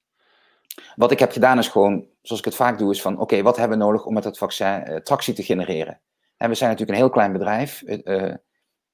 wat 0.96 1.10
ik 1.10 1.18
heb 1.18 1.32
gedaan 1.32 1.58
is 1.58 1.68
gewoon, 1.68 2.06
zoals 2.22 2.40
ik 2.40 2.46
het 2.46 2.56
vaak 2.56 2.78
doe, 2.78 2.90
is 2.90 3.02
van 3.02 3.20
oké, 3.20 3.42
wat 3.42 3.56
hebben 3.56 3.78
we 3.78 3.84
nodig 3.84 4.06
om 4.06 4.14
met 4.14 4.22
dat 4.22 4.38
vaccin 4.38 4.90
uh, 4.90 4.96
tractie 4.96 5.34
te 5.34 5.42
genereren? 5.42 6.00
En 6.36 6.48
we 6.48 6.54
zijn 6.54 6.70
natuurlijk 6.70 6.98
een 6.98 7.04
heel 7.04 7.14
klein 7.14 7.32
bedrijf. 7.32 7.82
Uh, 7.82 8.34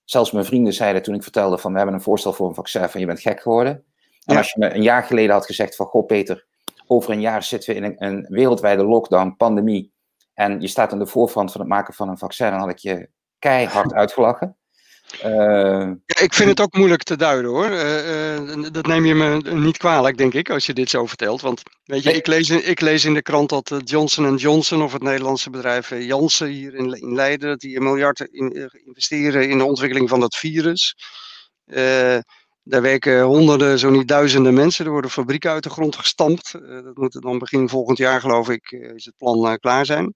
zelfs 0.04 0.32
mijn 0.32 0.44
vrienden 0.44 0.72
zeiden 0.72 1.02
toen 1.02 1.14
ik 1.14 1.22
vertelde 1.22 1.58
van 1.58 1.70
we 1.70 1.76
hebben 1.76 1.96
een 1.96 2.02
voorstel 2.02 2.32
voor 2.32 2.48
een 2.48 2.54
vaccin 2.54 2.88
van 2.88 3.00
je 3.00 3.06
bent 3.06 3.20
gek 3.20 3.40
geworden. 3.40 3.84
En 4.24 4.36
als 4.36 4.52
je 4.52 4.58
me 4.58 4.74
een 4.74 4.82
jaar 4.82 5.04
geleden 5.04 5.34
had 5.34 5.46
gezegd 5.46 5.76
van 5.76 5.86
goh 5.86 6.06
Peter, 6.06 6.46
over 6.86 7.10
een 7.12 7.20
jaar 7.20 7.42
zitten 7.42 7.70
we 7.74 7.80
in 7.80 7.84
een, 7.84 7.94
een 7.98 8.26
wereldwijde 8.28 8.84
lockdown, 8.84 9.34
pandemie. 9.36 9.92
En 10.34 10.60
je 10.60 10.68
staat 10.68 10.92
aan 10.92 10.98
de 10.98 11.06
voorfront 11.06 11.52
van 11.52 11.60
het 11.60 11.70
maken 11.70 11.94
van 11.94 12.08
een 12.08 12.18
vaccin, 12.18 12.50
dan 12.50 12.58
had 12.58 12.70
ik 12.70 12.78
je 12.78 13.08
keihard 13.38 13.92
uitgelachen. 14.02 14.56
Uh, 15.24 15.90
ja, 16.06 16.20
ik 16.20 16.34
vind 16.34 16.48
het 16.48 16.60
ook 16.60 16.76
moeilijk 16.76 17.02
te 17.02 17.16
duiden 17.16 17.50
hoor. 17.50 17.70
Uh, 17.70 18.36
uh, 18.36 18.66
dat 18.72 18.86
neem 18.86 19.04
je 19.04 19.14
me 19.14 19.36
niet 19.54 19.76
kwalijk, 19.76 20.16
denk 20.16 20.34
ik, 20.34 20.50
als 20.50 20.66
je 20.66 20.72
dit 20.72 20.90
zo 20.90 21.06
vertelt. 21.06 21.40
Want 21.40 21.62
weet 21.84 22.02
je, 22.02 22.12
ik 22.12 22.26
lees, 22.26 22.50
ik 22.50 22.80
lees 22.80 23.04
in 23.04 23.14
de 23.14 23.22
krant 23.22 23.48
dat 23.48 23.80
Johnson 23.84 24.36
Johnson 24.36 24.82
of 24.82 24.92
het 24.92 25.02
Nederlandse 25.02 25.50
bedrijf 25.50 25.88
Janssen 25.88 26.46
hier 26.46 26.74
in, 26.74 26.92
in 26.92 27.14
Leiden, 27.14 27.48
dat 27.48 27.60
die 27.60 27.76
een 27.76 27.82
miljard 27.82 28.20
in, 28.20 28.70
investeren 28.84 29.48
in 29.48 29.58
de 29.58 29.64
ontwikkeling 29.64 30.08
van 30.08 30.20
dat 30.20 30.36
virus. 30.36 30.96
daar 32.62 32.82
werken 32.82 33.22
honderden, 33.22 33.78
zo 33.78 33.90
niet 33.90 34.08
duizenden 34.08 34.54
mensen. 34.54 34.84
Er 34.84 34.90
worden 34.90 35.10
fabrieken 35.10 35.50
uit 35.50 35.62
de 35.62 35.70
grond 35.70 35.96
gestampt. 35.96 36.52
dat 36.84 36.96
moet 36.96 37.22
dan 37.22 37.38
begin 37.38 37.68
volgend 37.68 37.98
jaar, 37.98 38.20
geloof 38.20 38.48
ik, 38.48 38.70
is 38.70 39.04
het 39.04 39.16
plan 39.16 39.58
klaar 39.58 39.86
zijn. 39.86 40.14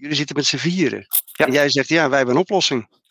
jullie 0.00 0.16
zitten 0.16 0.36
met 0.36 0.46
z'n 0.46 0.56
vieren. 0.56 1.06
Ja. 1.32 1.46
En 1.46 1.52
jij 1.52 1.70
zegt, 1.70 1.88
ja, 1.88 2.08
wij 2.08 2.16
hebben 2.16 2.34
een 2.34 2.40
oplossing. 2.40 3.02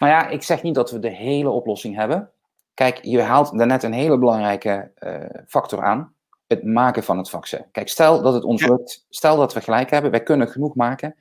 Nou 0.00 0.12
ja, 0.12 0.28
ik 0.28 0.42
zeg 0.42 0.62
niet 0.62 0.74
dat 0.74 0.90
we 0.90 0.98
de 0.98 1.10
hele 1.10 1.50
oplossing 1.50 1.94
hebben. 1.94 2.30
Kijk, 2.74 2.98
je 3.02 3.22
haalt 3.22 3.58
daarnet 3.58 3.82
een 3.82 3.92
hele 3.92 4.18
belangrijke 4.18 4.92
uh, 4.98 5.42
factor 5.46 5.82
aan. 5.82 6.14
Het 6.46 6.64
maken 6.64 7.04
van 7.04 7.18
het 7.18 7.30
vaccin. 7.30 7.66
Kijk, 7.72 7.88
stel 7.88 8.22
dat 8.22 8.34
het 8.34 8.44
ons 8.44 8.66
lukt, 8.66 9.06
stel 9.08 9.36
dat 9.36 9.54
we 9.54 9.60
gelijk 9.60 9.90
hebben, 9.90 10.10
wij 10.10 10.22
kunnen 10.22 10.48
genoeg 10.48 10.74
maken. 10.74 11.14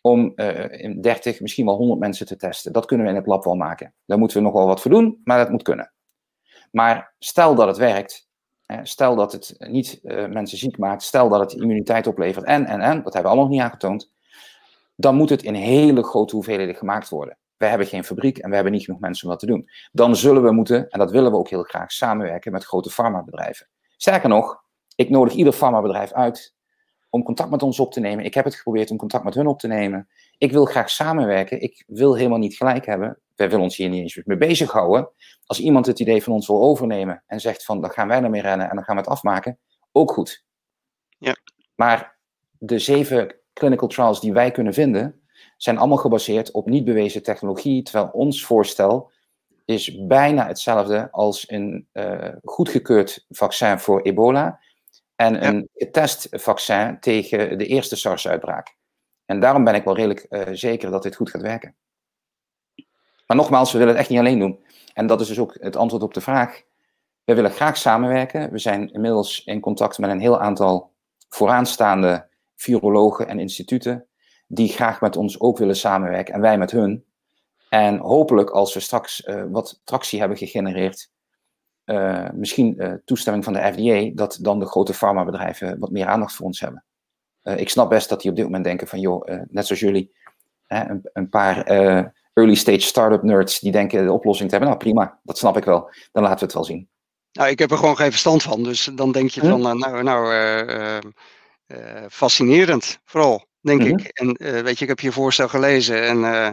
om 0.00 0.32
uh, 0.36 0.82
in 0.82 1.00
30, 1.00 1.40
misschien 1.40 1.64
wel 1.64 1.76
100 1.76 2.00
mensen 2.00 2.26
te 2.26 2.36
testen. 2.36 2.72
Dat 2.72 2.86
kunnen 2.86 3.06
we 3.06 3.12
in 3.12 3.18
het 3.18 3.26
lab 3.26 3.44
wel 3.44 3.54
maken. 3.54 3.94
Daar 4.06 4.18
moeten 4.18 4.36
we 4.36 4.42
nog 4.42 4.52
wel 4.52 4.66
wat 4.66 4.80
voor 4.80 4.90
doen, 4.90 5.20
maar 5.24 5.38
dat 5.38 5.50
moet 5.50 5.62
kunnen. 5.62 5.92
Maar 6.70 7.14
stel 7.18 7.54
dat 7.54 7.66
het 7.66 7.76
werkt, 7.76 8.28
stel 8.82 9.14
dat 9.14 9.32
het 9.32 9.54
niet 9.58 10.00
uh, 10.02 10.26
mensen 10.26 10.58
ziek 10.58 10.78
maakt, 10.78 11.02
stel 11.02 11.28
dat 11.28 11.40
het 11.40 11.60
immuniteit 11.60 12.06
oplevert 12.06 12.44
en, 12.44 12.66
en, 12.66 12.80
en, 12.80 13.02
dat 13.02 13.12
hebben 13.12 13.22
we 13.22 13.28
allemaal 13.28 13.44
nog 13.44 13.48
niet 13.48 13.60
aangetoond, 13.60 14.10
dan 14.96 15.14
moet 15.14 15.30
het 15.30 15.42
in 15.42 15.54
hele 15.54 16.02
grote 16.02 16.34
hoeveelheden 16.34 16.74
gemaakt 16.74 17.08
worden. 17.08 17.36
We 17.56 17.66
hebben 17.66 17.86
geen 17.86 18.04
fabriek 18.04 18.38
en 18.38 18.48
we 18.48 18.54
hebben 18.54 18.72
niet 18.72 18.84
genoeg 18.84 19.00
mensen 19.00 19.24
om 19.24 19.30
dat 19.30 19.40
te 19.40 19.46
doen. 19.46 19.68
Dan 19.92 20.16
zullen 20.16 20.42
we 20.42 20.52
moeten, 20.52 20.88
en 20.88 20.98
dat 20.98 21.10
willen 21.10 21.30
we 21.30 21.36
ook 21.36 21.48
heel 21.48 21.62
graag, 21.62 21.92
samenwerken 21.92 22.52
met 22.52 22.64
grote 22.64 22.90
farmabedrijven. 22.90 23.68
Sterker 23.96 24.28
nog, 24.28 24.62
ik 24.94 25.10
nodig 25.10 25.32
ieder 25.32 25.52
farmabedrijf 25.52 26.12
uit 26.12 26.54
om 27.10 27.22
contact 27.22 27.50
met 27.50 27.62
ons 27.62 27.80
op 27.80 27.92
te 27.92 28.00
nemen. 28.00 28.24
Ik 28.24 28.34
heb 28.34 28.44
het 28.44 28.54
geprobeerd 28.54 28.90
om 28.90 28.96
contact 28.96 29.24
met 29.24 29.34
hun 29.34 29.46
op 29.46 29.58
te 29.58 29.66
nemen. 29.66 30.08
Ik 30.38 30.52
wil 30.52 30.64
graag 30.64 30.90
samenwerken. 30.90 31.60
Ik 31.60 31.84
wil 31.86 32.16
helemaal 32.16 32.38
niet 32.38 32.56
gelijk 32.56 32.86
hebben. 32.86 33.18
Wij 33.34 33.48
willen 33.48 33.64
ons 33.64 33.76
hier 33.76 33.88
niet 33.88 34.00
eens 34.00 34.20
mee 34.24 34.36
bezighouden. 34.36 35.10
Als 35.46 35.60
iemand 35.60 35.86
het 35.86 36.00
idee 36.00 36.22
van 36.22 36.32
ons 36.32 36.46
wil 36.46 36.62
overnemen 36.62 37.22
en 37.26 37.40
zegt 37.40 37.64
van 37.64 37.80
dan 37.80 37.90
gaan 37.90 38.08
wij 38.08 38.22
ermee 38.22 38.40
rennen 38.40 38.68
en 38.68 38.74
dan 38.74 38.84
gaan 38.84 38.94
we 38.94 39.00
het 39.00 39.10
afmaken, 39.10 39.58
ook 39.92 40.12
goed. 40.12 40.44
Ja. 41.18 41.36
Maar 41.74 42.18
de 42.58 42.78
zeven 42.78 43.36
clinical 43.52 43.88
trials 43.88 44.20
die 44.20 44.32
wij 44.32 44.50
kunnen 44.50 44.74
vinden, 44.74 45.22
zijn 45.56 45.78
allemaal 45.78 45.96
gebaseerd 45.96 46.50
op 46.50 46.68
niet 46.68 46.84
bewezen 46.84 47.22
technologie, 47.22 47.82
terwijl 47.82 48.10
ons 48.12 48.44
voorstel 48.44 49.12
is 49.64 50.06
bijna 50.06 50.46
hetzelfde 50.46 51.08
als 51.10 51.50
een 51.50 51.88
uh, 51.92 52.28
goedgekeurd 52.42 53.24
vaccin 53.28 53.78
voor 53.78 54.00
ebola 54.02 54.60
en 55.16 55.46
een 55.46 55.68
getest 55.74 56.28
vaccin 56.30 57.00
tegen 57.00 57.58
de 57.58 57.66
eerste 57.66 57.96
SARS-uitbraak. 57.96 58.76
En 59.24 59.40
daarom 59.40 59.64
ben 59.64 59.74
ik 59.74 59.84
wel 59.84 59.94
redelijk 59.94 60.26
uh, 60.28 60.42
zeker 60.52 60.90
dat 60.90 61.02
dit 61.02 61.16
goed 61.16 61.30
gaat 61.30 61.42
werken. 61.42 61.74
Maar 63.26 63.36
nogmaals, 63.36 63.72
we 63.72 63.78
willen 63.78 63.92
het 63.92 64.02
echt 64.02 64.10
niet 64.10 64.18
alleen 64.18 64.38
doen. 64.38 64.64
En 64.94 65.06
dat 65.06 65.20
is 65.20 65.28
dus 65.28 65.38
ook 65.38 65.56
het 65.60 65.76
antwoord 65.76 66.02
op 66.02 66.14
de 66.14 66.20
vraag. 66.20 66.62
We 67.24 67.34
willen 67.34 67.50
graag 67.50 67.76
samenwerken. 67.76 68.50
We 68.50 68.58
zijn 68.58 68.92
inmiddels 68.92 69.44
in 69.44 69.60
contact 69.60 69.98
met 69.98 70.10
een 70.10 70.20
heel 70.20 70.40
aantal 70.40 70.92
vooraanstaande 71.28 72.28
virologen 72.54 73.28
en 73.28 73.38
instituten 73.38 74.06
die 74.46 74.68
graag 74.68 75.00
met 75.00 75.16
ons 75.16 75.40
ook 75.40 75.58
willen 75.58 75.76
samenwerken 75.76 76.34
en 76.34 76.40
wij 76.40 76.58
met 76.58 76.70
hun. 76.70 77.04
En 77.68 77.98
hopelijk 77.98 78.50
als 78.50 78.74
we 78.74 78.80
straks 78.80 79.26
uh, 79.26 79.44
wat 79.50 79.80
tractie 79.84 80.18
hebben 80.18 80.38
gegenereerd, 80.38 81.10
uh, 81.84 82.30
misschien 82.32 82.74
uh, 82.78 82.92
toestemming 83.04 83.44
van 83.44 83.52
de 83.52 83.72
FDA, 83.72 84.10
dat 84.14 84.38
dan 84.40 84.58
de 84.58 84.66
grote 84.66 84.94
farmabedrijven 84.94 85.78
wat 85.78 85.90
meer 85.90 86.06
aandacht 86.06 86.34
voor 86.34 86.46
ons 86.46 86.60
hebben. 86.60 86.84
ik 87.42 87.68
snap 87.68 87.88
best 87.88 88.08
dat 88.08 88.20
die 88.20 88.30
op 88.30 88.36
dit 88.36 88.44
moment 88.44 88.64
denken 88.64 88.88
van, 88.88 89.00
joh, 89.00 89.26
net 89.48 89.66
zoals 89.66 89.80
jullie, 89.80 90.14
een, 90.66 91.00
een, 91.12 91.28
paar 91.28 91.66
early 92.32 92.54
stage 92.54 92.80
startup 92.80 93.22
nerds 93.22 93.60
die 93.60 93.72
denken 93.72 94.04
de 94.04 94.12
oplossing 94.12 94.48
te 94.48 94.56
hebben. 94.56 94.74
Nou 94.74 94.84
prima, 94.84 95.20
dat 95.22 95.38
snap 95.38 95.56
ik 95.56 95.64
wel. 95.64 95.90
Dan 96.12 96.22
laten 96.22 96.38
we 96.38 96.44
het 96.44 96.54
wel 96.54 96.64
zien. 96.64 96.88
Nou, 97.32 97.50
ik 97.50 97.58
heb 97.58 97.70
er 97.70 97.76
gewoon 97.76 97.96
geen 97.96 98.10
verstand 98.10 98.42
van, 98.42 98.62
dus 98.62 98.90
dan 98.94 99.12
denk 99.12 99.30
je 99.30 99.40
hm? 99.40 99.48
van, 99.48 99.78
nou, 99.78 100.02
nou 100.02 101.00
fascinerend 102.08 103.00
vooral 103.04 103.46
denk 103.64 103.80
mm 103.80 103.86
-hmm. 103.86 103.98
ik. 103.98 104.08
En 104.08 104.36
uh, 104.38 104.60
weet 104.60 104.78
je, 104.78 104.82
ik 104.82 104.90
heb 104.90 105.00
je 105.00 105.12
voorstel 105.12 105.48
gelezen, 105.48 106.06
en, 106.06 106.16
uh, 106.16 106.50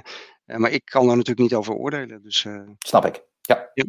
maar 0.57 0.71
ik 0.71 0.85
kan 0.85 1.01
er 1.01 1.15
natuurlijk 1.15 1.39
niet 1.39 1.53
over 1.53 1.73
oordelen. 1.73 2.21
Dus, 2.23 2.43
uh... 2.43 2.69
Snap 2.79 3.05
ik, 3.05 3.23
ja. 3.41 3.71
ja. 3.73 3.85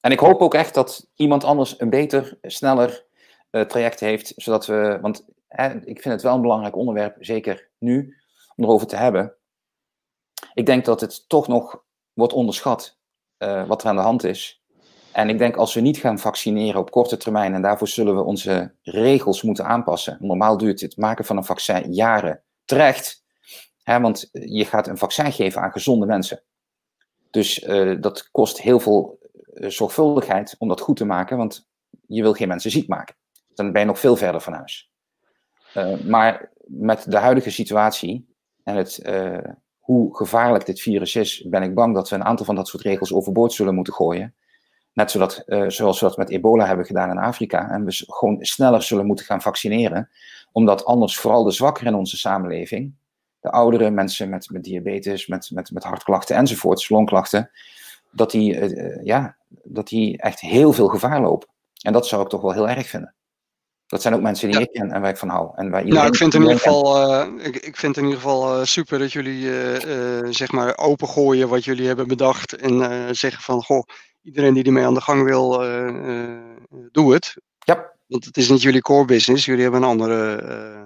En 0.00 0.10
ik 0.10 0.18
hoop 0.18 0.40
ook 0.40 0.54
echt 0.54 0.74
dat 0.74 1.10
iemand 1.14 1.44
anders 1.44 1.80
een 1.80 1.90
beter, 1.90 2.38
sneller 2.42 3.06
traject 3.50 4.00
heeft, 4.00 4.32
zodat 4.36 4.66
we, 4.66 4.98
want 5.00 5.24
hè, 5.48 5.74
ik 5.74 6.02
vind 6.02 6.14
het 6.14 6.22
wel 6.22 6.34
een 6.34 6.40
belangrijk 6.40 6.76
onderwerp, 6.76 7.16
zeker 7.18 7.68
nu, 7.78 8.16
om 8.56 8.64
erover 8.64 8.86
te 8.86 8.96
hebben. 8.96 9.34
Ik 10.54 10.66
denk 10.66 10.84
dat 10.84 11.00
het 11.00 11.28
toch 11.28 11.48
nog 11.48 11.84
wordt 12.12 12.32
onderschat 12.32 12.98
wat 13.38 13.82
er 13.82 13.88
aan 13.88 13.96
de 13.96 14.02
hand 14.02 14.24
is. 14.24 14.62
En 15.18 15.28
ik 15.28 15.38
denk 15.38 15.56
als 15.56 15.74
we 15.74 15.80
niet 15.80 15.96
gaan 15.96 16.18
vaccineren 16.18 16.80
op 16.80 16.90
korte 16.90 17.16
termijn, 17.16 17.54
en 17.54 17.62
daarvoor 17.62 17.88
zullen 17.88 18.16
we 18.16 18.22
onze 18.22 18.72
regels 18.82 19.42
moeten 19.42 19.64
aanpassen. 19.64 20.16
Normaal 20.20 20.56
duurt 20.56 20.80
het 20.80 20.96
maken 20.96 21.24
van 21.24 21.36
een 21.36 21.44
vaccin 21.44 21.92
jaren. 21.92 22.42
Terecht, 22.64 23.24
hè, 23.82 24.00
want 24.00 24.28
je 24.32 24.64
gaat 24.64 24.86
een 24.86 24.98
vaccin 24.98 25.32
geven 25.32 25.60
aan 25.60 25.72
gezonde 25.72 26.06
mensen. 26.06 26.42
Dus 27.30 27.62
uh, 27.62 28.00
dat 28.00 28.30
kost 28.30 28.60
heel 28.60 28.80
veel 28.80 29.18
uh, 29.54 29.68
zorgvuldigheid 29.68 30.54
om 30.58 30.68
dat 30.68 30.80
goed 30.80 30.96
te 30.96 31.04
maken, 31.04 31.36
want 31.36 31.68
je 32.06 32.22
wil 32.22 32.32
geen 32.32 32.48
mensen 32.48 32.70
ziek 32.70 32.88
maken. 32.88 33.16
Dan 33.54 33.72
ben 33.72 33.80
je 33.80 33.86
nog 33.86 33.98
veel 33.98 34.16
verder 34.16 34.40
van 34.40 34.52
huis. 34.52 34.90
Maar 36.04 36.52
met 36.66 37.10
de 37.10 37.18
huidige 37.18 37.50
situatie 37.50 38.34
en 38.64 38.76
het, 38.76 39.02
hoe 39.78 40.16
gevaarlijk 40.16 40.66
dit 40.66 40.80
virus 40.80 41.14
is, 41.16 41.44
ben 41.48 41.62
ik 41.62 41.74
bang 41.74 41.94
dat 41.94 42.08
we 42.08 42.14
een 42.14 42.24
aantal 42.24 42.46
van 42.46 42.54
dat 42.54 42.68
soort 42.68 42.82
regels 42.82 43.12
overboord 43.12 43.52
zullen 43.52 43.74
moeten 43.74 43.94
gooien. 43.94 44.34
Net 44.98 45.44
uh, 45.46 45.68
zoals 45.68 46.00
we 46.00 46.06
dat 46.06 46.16
met 46.16 46.30
ebola 46.30 46.66
hebben 46.66 46.86
gedaan 46.86 47.10
in 47.10 47.18
Afrika. 47.18 47.70
En 47.70 47.84
we 47.84 48.04
gewoon 48.06 48.36
sneller 48.40 48.82
zullen 48.82 49.06
moeten 49.06 49.24
gaan 49.24 49.42
vaccineren. 49.42 50.10
Omdat 50.52 50.84
anders 50.84 51.18
vooral 51.18 51.44
de 51.44 51.50
zwakkeren 51.50 51.92
in 51.92 51.98
onze 51.98 52.16
samenleving, 52.16 52.94
de 53.40 53.50
oudere 53.50 53.90
mensen 53.90 54.28
met, 54.28 54.50
met 54.50 54.64
diabetes, 54.64 55.26
met, 55.26 55.50
met, 55.50 55.70
met 55.70 55.84
hartklachten 55.84 56.36
enzovoorts, 56.36 56.88
longklachten, 56.88 57.50
dat 58.12 58.30
die, 58.30 58.72
uh, 58.74 59.04
ja, 59.04 59.36
dat 59.48 59.88
die 59.88 60.18
echt 60.18 60.40
heel 60.40 60.72
veel 60.72 60.88
gevaar 60.88 61.20
lopen. 61.20 61.48
En 61.82 61.92
dat 61.92 62.06
zou 62.06 62.22
ik 62.22 62.28
toch 62.28 62.40
wel 62.40 62.52
heel 62.52 62.68
erg 62.68 62.86
vinden. 62.86 63.14
Dat 63.88 64.02
zijn 64.02 64.14
ook 64.14 64.20
mensen 64.20 64.48
die 64.50 64.58
ja. 64.58 64.64
ik 64.64 64.72
ken 64.72 64.90
en 64.90 65.00
waar 65.00 65.10
ik 65.10 65.16
van 65.16 65.28
hou. 65.28 65.50
En 65.54 65.70
waar 65.70 65.86
nou, 65.86 66.06
ik 66.06 66.16
vind 66.16 66.34
in 66.34 66.40
ieder 66.40 66.56
geval, 66.56 67.10
uh, 67.10 67.46
ik, 67.46 67.56
ik, 67.56 67.76
vind 67.76 67.96
in 67.96 68.02
ieder 68.02 68.18
geval 68.18 68.58
uh, 68.58 68.64
super 68.64 68.98
dat 68.98 69.12
jullie 69.12 69.42
uh, 69.42 70.26
zeg 70.30 70.52
maar 70.52 70.78
opengooien 70.78 71.48
wat 71.48 71.64
jullie 71.64 71.86
hebben 71.86 72.08
bedacht. 72.08 72.56
En 72.56 73.16
zeggen 73.16 73.42
van, 73.42 73.62
goh, 73.62 73.82
iedereen 74.22 74.54
die 74.54 74.64
ermee 74.64 74.84
aan 74.84 74.94
de 74.94 75.00
gang 75.00 75.24
wil, 75.24 75.64
uh, 75.64 76.38
doe 76.92 77.12
het. 77.12 77.36
Ja. 77.58 77.92
Want 78.06 78.24
het 78.24 78.36
is 78.36 78.48
niet 78.48 78.62
jullie 78.62 78.80
core 78.80 79.04
business, 79.04 79.44
jullie 79.44 79.62
hebben 79.62 79.82
een 79.82 79.88
andere 79.88 80.42
uh, 80.42 80.82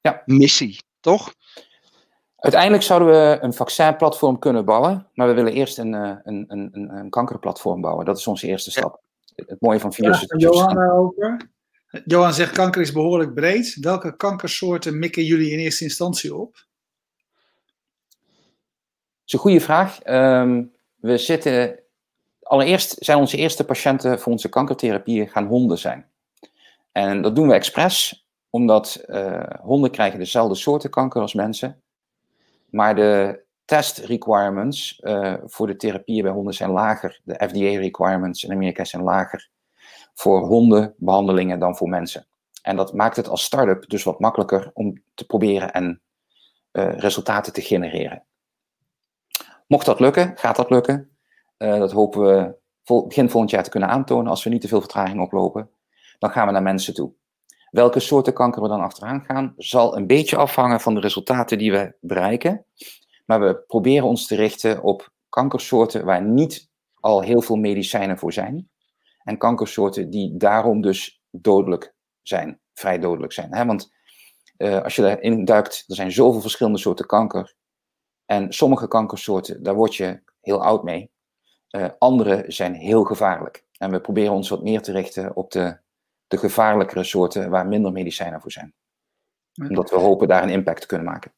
ja. 0.00 0.22
missie, 0.24 0.82
toch? 1.00 1.32
Uiteindelijk 2.36 2.82
zouden 2.82 3.08
we 3.08 3.38
een 3.40 3.54
vaccinplatform 3.54 4.38
kunnen 4.38 4.64
bouwen, 4.64 5.06
maar 5.14 5.26
we 5.26 5.34
willen 5.34 5.52
eerst 5.52 5.78
een, 5.78 5.92
een, 5.92 6.44
een, 6.48 6.90
een 6.96 7.10
kankerplatform 7.10 7.80
bouwen. 7.80 8.04
Dat 8.04 8.18
is 8.18 8.26
onze 8.26 8.46
eerste 8.46 8.70
stap. 8.70 9.00
Ja. 9.24 9.44
Het 9.46 9.60
mooie 9.60 9.80
van 9.80 9.92
virussen. 9.92 10.38
Ja, 10.38 10.48
Johan 10.48 10.90
over. 10.90 11.54
Johan 12.04 12.34
zegt 12.34 12.52
kanker 12.52 12.80
is 12.80 12.92
behoorlijk 12.92 13.34
breed. 13.34 13.76
Welke 13.80 14.16
kankersoorten 14.16 14.98
mikken 14.98 15.24
jullie 15.24 15.50
in 15.50 15.58
eerste 15.58 15.84
instantie 15.84 16.34
op? 16.34 16.54
Dat 18.14 19.24
is 19.24 19.32
een 19.32 19.38
goede 19.38 19.60
vraag. 19.60 20.06
Um, 20.06 20.72
we 20.96 21.18
zitten 21.18 21.78
allereerst 22.42 22.96
zijn 22.98 23.18
onze 23.18 23.36
eerste 23.36 23.64
patiënten 23.64 24.20
voor 24.20 24.32
onze 24.32 24.48
kankertherapie 24.48 25.26
gaan 25.26 25.46
honden 25.46 25.78
zijn. 25.78 26.06
En 26.92 27.22
dat 27.22 27.34
doen 27.36 27.48
we 27.48 27.54
expres, 27.54 28.26
omdat 28.50 29.04
uh, 29.06 29.42
honden 29.60 29.90
krijgen 29.90 30.18
dezelfde 30.18 30.54
soorten 30.54 30.90
kanker 30.90 31.20
als 31.20 31.34
mensen. 31.34 31.82
Maar 32.70 32.94
de 32.94 33.44
test 33.64 33.98
requirements 33.98 35.00
uh, 35.00 35.34
voor 35.44 35.66
de 35.66 35.76
therapieën 35.76 36.22
bij 36.22 36.32
honden 36.32 36.54
zijn 36.54 36.70
lager. 36.70 37.20
De 37.24 37.34
FDA 37.34 37.78
requirements 37.80 38.44
in 38.44 38.52
Amerika 38.52 38.84
zijn 38.84 39.02
lager 39.02 39.48
voor 40.16 40.40
hondenbehandelingen 40.46 41.58
dan 41.58 41.76
voor 41.76 41.88
mensen. 41.88 42.26
En 42.62 42.76
dat 42.76 42.94
maakt 42.94 43.16
het 43.16 43.28
als 43.28 43.42
start-up 43.42 43.88
dus 43.88 44.02
wat 44.02 44.20
makkelijker 44.20 44.70
om 44.74 45.02
te 45.14 45.26
proberen 45.26 45.72
en 45.72 46.00
uh, 46.72 46.98
resultaten 46.98 47.52
te 47.52 47.60
genereren. 47.60 48.24
Mocht 49.66 49.86
dat 49.86 50.00
lukken, 50.00 50.32
gaat 50.36 50.56
dat 50.56 50.70
lukken, 50.70 51.10
uh, 51.58 51.78
dat 51.78 51.92
hopen 51.92 52.22
we 52.22 52.54
vol, 52.84 53.06
begin 53.06 53.30
volgend 53.30 53.50
jaar 53.50 53.62
te 53.62 53.70
kunnen 53.70 53.88
aantonen 53.88 54.30
als 54.30 54.44
we 54.44 54.50
niet 54.50 54.60
te 54.60 54.68
veel 54.68 54.80
vertraging 54.80 55.20
oplopen. 55.20 55.70
Dan 56.18 56.30
gaan 56.30 56.46
we 56.46 56.52
naar 56.52 56.62
mensen 56.62 56.94
toe. 56.94 57.12
Welke 57.70 58.00
soorten 58.00 58.32
kanker 58.32 58.62
we 58.62 58.68
dan 58.68 58.80
achteraan 58.80 59.24
gaan, 59.24 59.54
zal 59.56 59.96
een 59.96 60.06
beetje 60.06 60.36
afhangen 60.36 60.80
van 60.80 60.94
de 60.94 61.00
resultaten 61.00 61.58
die 61.58 61.72
we 61.72 61.94
bereiken. 62.00 62.64
Maar 63.26 63.40
we 63.40 63.56
proberen 63.66 64.06
ons 64.06 64.26
te 64.26 64.34
richten 64.34 64.82
op 64.82 65.12
kankersoorten 65.28 66.04
waar 66.04 66.22
niet 66.22 66.70
al 66.94 67.20
heel 67.20 67.42
veel 67.42 67.56
medicijnen 67.56 68.18
voor 68.18 68.32
zijn. 68.32 68.68
En 69.26 69.38
kankersoorten 69.38 70.10
die 70.10 70.36
daarom 70.36 70.80
dus 70.80 71.22
dodelijk 71.30 71.94
zijn, 72.22 72.60
vrij 72.74 72.98
dodelijk 72.98 73.32
zijn. 73.32 73.54
Hè? 73.54 73.64
Want 73.64 73.92
uh, 74.58 74.82
als 74.82 74.96
je 74.96 75.18
erin 75.18 75.44
duikt, 75.44 75.84
er 75.86 75.94
zijn 75.94 76.12
zoveel 76.12 76.40
verschillende 76.40 76.78
soorten 76.78 77.06
kanker. 77.06 77.54
En 78.24 78.52
sommige 78.52 78.88
kankersoorten, 78.88 79.62
daar 79.62 79.74
word 79.74 79.94
je 79.94 80.22
heel 80.40 80.62
oud 80.62 80.82
mee. 80.82 81.10
Uh, 81.70 81.88
andere 81.98 82.44
zijn 82.46 82.74
heel 82.74 83.04
gevaarlijk. 83.04 83.64
En 83.78 83.90
we 83.90 84.00
proberen 84.00 84.32
ons 84.32 84.48
wat 84.48 84.62
meer 84.62 84.82
te 84.82 84.92
richten 84.92 85.36
op 85.36 85.50
de, 85.50 85.78
de 86.26 86.36
gevaarlijkere 86.36 87.04
soorten 87.04 87.50
waar 87.50 87.66
minder 87.66 87.92
medicijnen 87.92 88.40
voor 88.40 88.52
zijn. 88.52 88.74
Omdat 89.68 89.90
we 89.90 89.96
hopen 89.96 90.28
daar 90.28 90.42
een 90.42 90.48
impact 90.48 90.80
te 90.80 90.86
kunnen 90.86 91.06
maken. 91.06 91.32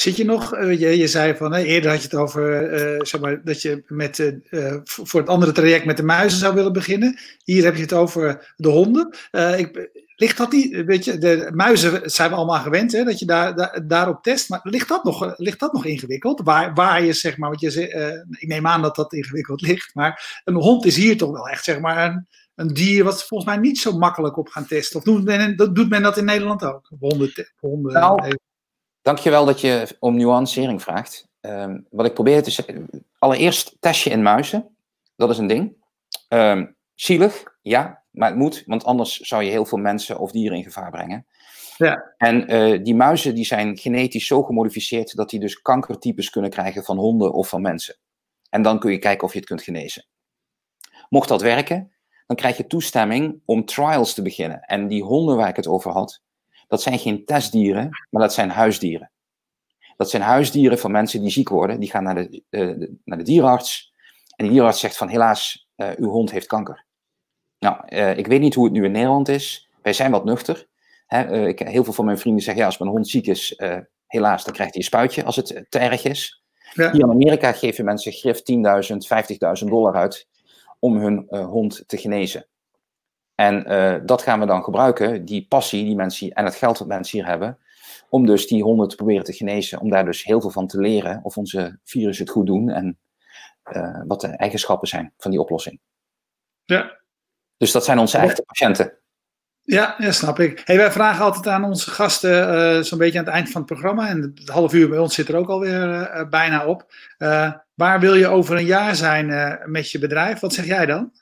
Zit 0.00 0.16
je 0.16 0.24
nog, 0.24 0.56
uh, 0.56 0.80
je, 0.80 0.98
je 0.98 1.06
zei 1.06 1.36
van, 1.36 1.54
eerder 1.54 1.90
had 1.90 2.02
je 2.02 2.08
het 2.08 2.16
over, 2.16 2.72
uh, 2.72 3.00
zeg 3.00 3.20
maar, 3.20 3.44
dat 3.44 3.62
je 3.62 3.82
met, 3.86 4.18
uh, 4.50 4.76
voor 4.84 5.20
het 5.20 5.28
andere 5.28 5.52
traject 5.52 5.84
met 5.84 5.96
de 5.96 6.02
muizen 6.02 6.38
zou 6.38 6.54
willen 6.54 6.72
beginnen. 6.72 7.18
Hier 7.44 7.64
heb 7.64 7.74
je 7.74 7.82
het 7.82 7.92
over 7.92 8.54
de 8.56 8.68
honden. 8.68 9.16
Ik, 9.56 9.90
ligt 10.16 10.36
dat 10.36 10.52
niet, 10.52 10.84
weet 10.84 11.04
je, 11.04 11.18
de 11.18 11.50
muizen 11.54 12.10
zijn 12.10 12.30
we 12.30 12.36
allemaal 12.36 12.60
gewend, 12.60 12.92
hè, 12.92 13.04
dat 13.04 13.18
je 13.18 13.26
daar, 13.26 13.54
daar, 13.56 13.80
daarop 13.86 14.22
test. 14.22 14.48
Maar 14.48 14.60
ligt 14.62 14.88
dat 14.88 15.04
nog, 15.04 15.34
ligt 15.36 15.60
dat 15.60 15.72
nog 15.72 15.84
ingewikkeld? 15.84 16.40
Waar, 16.44 16.74
waar 16.74 17.04
je, 17.04 17.12
zeg 17.12 17.36
maar, 17.36 17.50
wat 17.50 17.60
je, 17.60 18.24
ik 18.38 18.48
neem 18.48 18.66
aan 18.66 18.82
dat 18.82 18.96
dat 18.96 19.12
ingewikkeld 19.12 19.60
ligt. 19.60 19.94
Maar 19.94 20.42
een 20.44 20.54
hond 20.54 20.84
is 20.84 20.96
hier 20.96 21.16
toch 21.16 21.30
wel 21.30 21.48
echt, 21.48 21.64
zeg 21.64 21.80
maar, 21.80 22.10
een, 22.10 22.26
een 22.54 22.74
dier 22.74 23.04
wat 23.04 23.24
volgens 23.24 23.50
mij 23.50 23.58
niet 23.58 23.78
zo 23.78 23.98
makkelijk 23.98 24.36
op 24.36 24.48
gaan 24.48 24.66
testen. 24.66 24.98
Of 24.98 25.04
doet 25.04 25.24
men, 25.24 25.56
doet 25.56 25.88
men 25.88 26.02
dat 26.02 26.16
in 26.16 26.24
Nederland 26.24 26.64
ook? 26.64 26.90
Honden, 26.98 27.32
honden 27.56 27.92
nou, 27.92 28.36
Dankjewel 29.02 29.44
dat 29.44 29.60
je 29.60 29.96
om 29.98 30.16
nuancering 30.16 30.82
vraagt. 30.82 31.28
Um, 31.40 31.86
wat 31.90 32.06
ik 32.06 32.14
probeer 32.14 32.42
te 32.42 32.50
zeggen. 32.50 32.88
Allereerst 33.18 33.76
test 33.80 34.02
je 34.02 34.10
in 34.10 34.22
muizen. 34.22 34.76
Dat 35.16 35.30
is 35.30 35.38
een 35.38 35.46
ding. 35.46 35.76
Um, 36.28 36.76
zielig, 36.94 37.42
ja, 37.62 38.02
maar 38.10 38.28
het 38.28 38.38
moet, 38.38 38.62
want 38.66 38.84
anders 38.84 39.16
zou 39.16 39.42
je 39.42 39.50
heel 39.50 39.64
veel 39.64 39.78
mensen 39.78 40.18
of 40.18 40.30
dieren 40.30 40.56
in 40.56 40.62
gevaar 40.62 40.90
brengen. 40.90 41.26
Ja. 41.76 42.14
En 42.16 42.54
uh, 42.54 42.84
die 42.84 42.94
muizen 42.94 43.34
die 43.34 43.44
zijn 43.44 43.76
genetisch 43.76 44.26
zo 44.26 44.42
gemodificeerd 44.42 45.16
dat 45.16 45.30
die 45.30 45.40
dus 45.40 45.62
kankertypes 45.62 46.30
kunnen 46.30 46.50
krijgen 46.50 46.84
van 46.84 46.98
honden 46.98 47.32
of 47.32 47.48
van 47.48 47.62
mensen. 47.62 47.96
En 48.50 48.62
dan 48.62 48.78
kun 48.78 48.90
je 48.90 48.98
kijken 48.98 49.26
of 49.26 49.32
je 49.32 49.38
het 49.38 49.48
kunt 49.48 49.62
genezen. 49.62 50.06
Mocht 51.08 51.28
dat 51.28 51.42
werken, 51.42 51.92
dan 52.26 52.36
krijg 52.36 52.56
je 52.56 52.66
toestemming 52.66 53.40
om 53.44 53.64
trials 53.64 54.14
te 54.14 54.22
beginnen. 54.22 54.60
En 54.60 54.88
die 54.88 55.02
honden 55.02 55.36
waar 55.36 55.48
ik 55.48 55.56
het 55.56 55.66
over 55.66 55.90
had, 55.90 56.20
dat 56.70 56.82
zijn 56.82 56.98
geen 56.98 57.24
testdieren, 57.24 57.88
maar 58.10 58.22
dat 58.22 58.34
zijn 58.34 58.50
huisdieren. 58.50 59.10
Dat 59.96 60.10
zijn 60.10 60.22
huisdieren 60.22 60.78
van 60.78 60.90
mensen 60.90 61.20
die 61.20 61.30
ziek 61.30 61.48
worden. 61.48 61.80
Die 61.80 61.90
gaan 61.90 62.02
naar 62.02 62.14
de, 62.14 62.42
de 62.48 62.96
naar 63.04 63.18
de 63.18 63.24
dierenarts. 63.24 63.92
En 64.36 64.44
de 64.44 64.50
dierenarts 64.50 64.80
zegt 64.80 64.96
van 64.96 65.08
helaas, 65.08 65.68
uh, 65.76 65.88
uw 65.96 66.10
hond 66.10 66.30
heeft 66.30 66.46
kanker. 66.46 66.84
Nou, 67.58 67.76
uh, 67.88 68.16
ik 68.16 68.26
weet 68.26 68.40
niet 68.40 68.54
hoe 68.54 68.64
het 68.64 68.72
nu 68.72 68.84
in 68.84 68.92
Nederland 68.92 69.28
is. 69.28 69.68
Wij 69.82 69.92
zijn 69.92 70.10
wat 70.10 70.24
nuchter. 70.24 70.66
Hè, 71.06 71.32
uh, 71.32 71.46
ik, 71.46 71.58
heel 71.58 71.84
veel 71.84 71.92
van 71.92 72.04
mijn 72.04 72.18
vrienden 72.18 72.42
zeggen, 72.42 72.62
ja, 72.62 72.68
als 72.68 72.78
mijn 72.78 72.90
hond 72.90 73.08
ziek 73.08 73.26
is, 73.26 73.60
helaas, 74.06 74.44
dan 74.44 74.54
krijgt 74.54 74.74
hij 74.74 74.82
een 74.82 74.88
spuitje 74.88 75.24
als 75.24 75.36
het 75.36 75.66
te 75.68 75.78
erg 75.78 76.04
is. 76.04 76.42
Ja. 76.72 76.92
Hier 76.92 77.00
in 77.00 77.10
Amerika 77.10 77.52
geven 77.52 77.84
mensen 77.84 78.12
grif 78.12 78.38
10.000, 78.38 78.42
50.000 79.62 79.68
dollar 79.68 79.94
uit 79.94 80.26
om 80.78 80.96
hun 80.96 81.26
hond 81.30 81.84
te 81.86 81.96
genezen. 81.96 82.46
En 83.40 83.72
uh, 83.72 83.96
dat 84.04 84.22
gaan 84.22 84.40
we 84.40 84.46
dan 84.46 84.64
gebruiken, 84.64 85.24
die 85.24 85.46
passie 85.48 85.84
die 85.84 85.96
mensen 85.96 86.30
en 86.30 86.44
het 86.44 86.54
geld 86.54 86.78
dat 86.78 86.86
mensen 86.86 87.18
hier 87.18 87.28
hebben, 87.28 87.58
om 88.08 88.26
dus 88.26 88.46
die 88.46 88.62
honden 88.62 88.88
te 88.88 88.96
proberen 88.96 89.24
te 89.24 89.32
genezen, 89.32 89.80
om 89.80 89.90
daar 89.90 90.04
dus 90.04 90.24
heel 90.24 90.40
veel 90.40 90.50
van 90.50 90.66
te 90.66 90.80
leren 90.80 91.20
of 91.22 91.36
onze 91.36 91.78
virussen 91.84 92.24
het 92.24 92.34
goed 92.34 92.46
doen 92.46 92.68
en 92.68 92.98
uh, 93.72 94.00
wat 94.06 94.20
de 94.20 94.26
eigenschappen 94.26 94.88
zijn 94.88 95.12
van 95.18 95.30
die 95.30 95.40
oplossing. 95.40 95.80
Ja. 96.64 97.00
Dus 97.56 97.72
dat 97.72 97.84
zijn 97.84 97.98
onze 97.98 98.16
ja. 98.16 98.22
echte 98.22 98.42
patiënten. 98.42 98.92
Ja, 99.62 99.94
ja, 99.98 100.12
snap 100.12 100.38
ik. 100.38 100.62
Hey, 100.64 100.76
wij 100.76 100.92
vragen 100.92 101.24
altijd 101.24 101.46
aan 101.46 101.64
onze 101.64 101.90
gasten, 101.90 102.54
uh, 102.54 102.82
zo'n 102.82 102.98
beetje 102.98 103.18
aan 103.18 103.24
het 103.24 103.34
eind 103.34 103.50
van 103.50 103.60
het 103.60 103.70
programma, 103.70 104.08
en 104.08 104.20
het 104.20 104.48
half 104.48 104.72
uur 104.72 104.88
bij 104.88 104.98
ons 104.98 105.14
zit 105.14 105.28
er 105.28 105.36
ook 105.36 105.48
alweer 105.48 105.88
uh, 105.88 106.28
bijna 106.28 106.66
op. 106.66 106.94
Waar 107.74 108.00
wil 108.00 108.14
je 108.14 108.28
over 108.28 108.56
een 108.56 108.64
jaar 108.64 108.96
zijn 108.96 109.58
met 109.70 109.90
je 109.90 109.98
bedrijf? 109.98 110.40
Wat 110.40 110.54
zeg 110.54 110.64
jij 110.64 110.86
dan? 110.86 111.12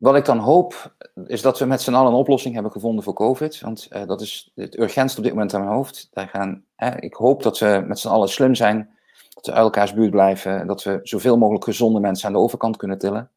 Wat 0.00 0.16
ik 0.16 0.24
dan 0.24 0.38
hoop, 0.38 0.94
is 1.26 1.42
dat 1.42 1.58
we 1.58 1.64
met 1.64 1.82
z'n 1.82 1.94
allen 1.94 2.12
een 2.12 2.18
oplossing 2.18 2.54
hebben 2.54 2.72
gevonden 2.72 3.04
voor 3.04 3.14
COVID. 3.14 3.60
Want 3.60 3.88
uh, 3.90 4.06
dat 4.06 4.20
is 4.20 4.52
het 4.54 4.78
urgentste 4.78 5.18
op 5.18 5.24
dit 5.24 5.32
moment 5.32 5.54
aan 5.54 5.60
mijn 5.60 5.72
hoofd. 5.72 6.08
Daar 6.10 6.28
gaan, 6.28 6.64
ik 6.98 7.14
hoop 7.14 7.42
dat 7.42 7.58
we 7.58 7.84
met 7.86 7.98
z'n 7.98 8.08
allen 8.08 8.28
slim 8.28 8.54
zijn. 8.54 8.90
Dat 9.28 9.46
we 9.46 9.52
uit 9.52 9.62
elkaars 9.62 9.94
buurt 9.94 10.10
blijven. 10.10 10.66
Dat 10.66 10.82
we 10.82 11.00
zoveel 11.02 11.38
mogelijk 11.38 11.64
gezonde 11.64 12.00
mensen 12.00 12.26
aan 12.26 12.32
de 12.32 12.38
overkant 12.38 12.76
kunnen 12.76 12.98
tillen. 12.98 13.30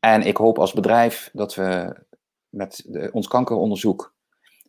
En 0.00 0.22
ik 0.22 0.36
hoop 0.36 0.58
als 0.58 0.72
bedrijf 0.72 1.30
dat 1.32 1.54
we 1.54 1.96
met 2.48 2.84
ons 3.12 3.28
kankeronderzoek 3.28 4.14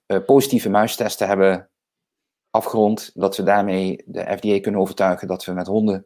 uh, 0.08 0.18
positieve 0.26 0.70
muistesten 0.70 1.28
hebben 1.28 1.70
afgerond. 2.50 3.12
Dat 3.14 3.38
we 3.38 3.44
daarmee 3.44 4.04
de 4.06 4.38
FDA 4.38 4.60
kunnen 4.60 4.82
overtuigen 4.82 5.28
dat 5.28 5.46
we 5.46 5.52
met 5.52 5.68
honden 5.68 6.06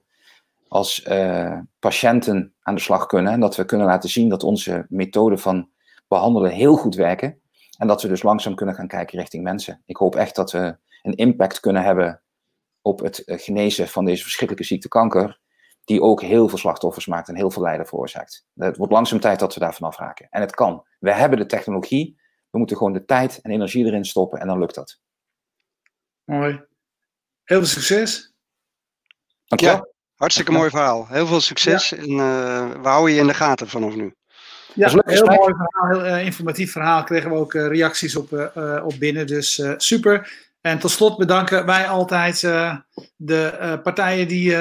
als 0.73 1.05
uh, 1.05 1.59
patiënten 1.79 2.53
aan 2.61 2.75
de 2.75 2.81
slag 2.81 3.05
kunnen. 3.05 3.31
En 3.31 3.39
dat 3.39 3.55
we 3.55 3.65
kunnen 3.65 3.87
laten 3.87 4.09
zien 4.09 4.29
dat 4.29 4.43
onze 4.43 4.85
methoden 4.89 5.39
van 5.39 5.69
behandelen 6.07 6.51
heel 6.51 6.75
goed 6.75 6.95
werken. 6.95 7.39
En 7.77 7.87
dat 7.87 8.01
we 8.01 8.07
dus 8.07 8.23
langzaam 8.23 8.55
kunnen 8.55 8.75
gaan 8.75 8.87
kijken 8.87 9.19
richting 9.19 9.43
mensen. 9.43 9.81
Ik 9.85 9.95
hoop 9.95 10.15
echt 10.15 10.35
dat 10.35 10.51
we 10.51 10.77
een 11.01 11.15
impact 11.15 11.59
kunnen 11.59 11.83
hebben 11.83 12.21
op 12.81 12.99
het 12.99 13.23
eh, 13.23 13.39
genezen 13.39 13.87
van 13.87 14.05
deze 14.05 14.23
verschrikkelijke 14.23 14.67
ziekte 14.67 14.87
kanker. 14.87 15.39
Die 15.83 16.01
ook 16.01 16.21
heel 16.21 16.49
veel 16.49 16.57
slachtoffers 16.57 17.07
maakt 17.07 17.27
en 17.27 17.35
heel 17.35 17.51
veel 17.51 17.61
lijden 17.61 17.87
veroorzaakt. 17.87 18.45
Het 18.55 18.77
wordt 18.77 18.93
langzaam 18.93 19.19
tijd 19.19 19.39
dat 19.39 19.53
we 19.53 19.59
daarvan 19.59 19.87
afraken. 19.87 20.27
En 20.29 20.41
het 20.41 20.55
kan. 20.55 20.85
We 20.99 21.13
hebben 21.13 21.39
de 21.39 21.45
technologie. 21.45 22.19
We 22.49 22.57
moeten 22.57 22.77
gewoon 22.77 22.93
de 22.93 23.05
tijd 23.05 23.39
en 23.41 23.51
energie 23.51 23.85
erin 23.85 24.05
stoppen 24.05 24.39
en 24.39 24.47
dan 24.47 24.59
lukt 24.59 24.75
dat. 24.75 24.99
Mooi. 26.23 26.51
Heel 27.43 27.57
veel 27.57 27.65
succes. 27.65 28.33
Dankjewel. 29.45 29.75
Ja. 29.75 29.92
Hartstikke 30.23 30.51
mooi 30.51 30.69
verhaal. 30.69 31.07
Heel 31.09 31.27
veel 31.27 31.41
succes 31.41 31.93
en 31.93 32.09
uh, 32.09 32.71
we 32.81 32.87
houden 32.87 33.13
je 33.13 33.19
in 33.19 33.27
de 33.27 33.33
gaten 33.33 33.67
vanaf 33.67 33.95
nu. 33.95 34.13
Ja, 34.73 34.91
een 34.91 35.01
heel 35.05 35.25
mooi 35.25 35.53
verhaal, 35.53 35.89
heel 35.89 36.05
uh, 36.05 36.25
informatief 36.25 36.71
verhaal. 36.71 37.03
Kregen 37.03 37.29
we 37.29 37.35
ook 37.35 37.53
uh, 37.53 37.67
reacties 37.67 38.15
op, 38.15 38.51
op 38.83 38.93
binnen, 38.99 39.27
dus 39.27 39.63
super. 39.77 40.33
En 40.61 40.79
tot 40.79 40.91
slot 40.91 41.17
bedanken 41.17 41.65
wij 41.65 41.87
altijd 41.87 42.41
de 43.15 43.79
partijen 43.83 44.27
die 44.27 44.57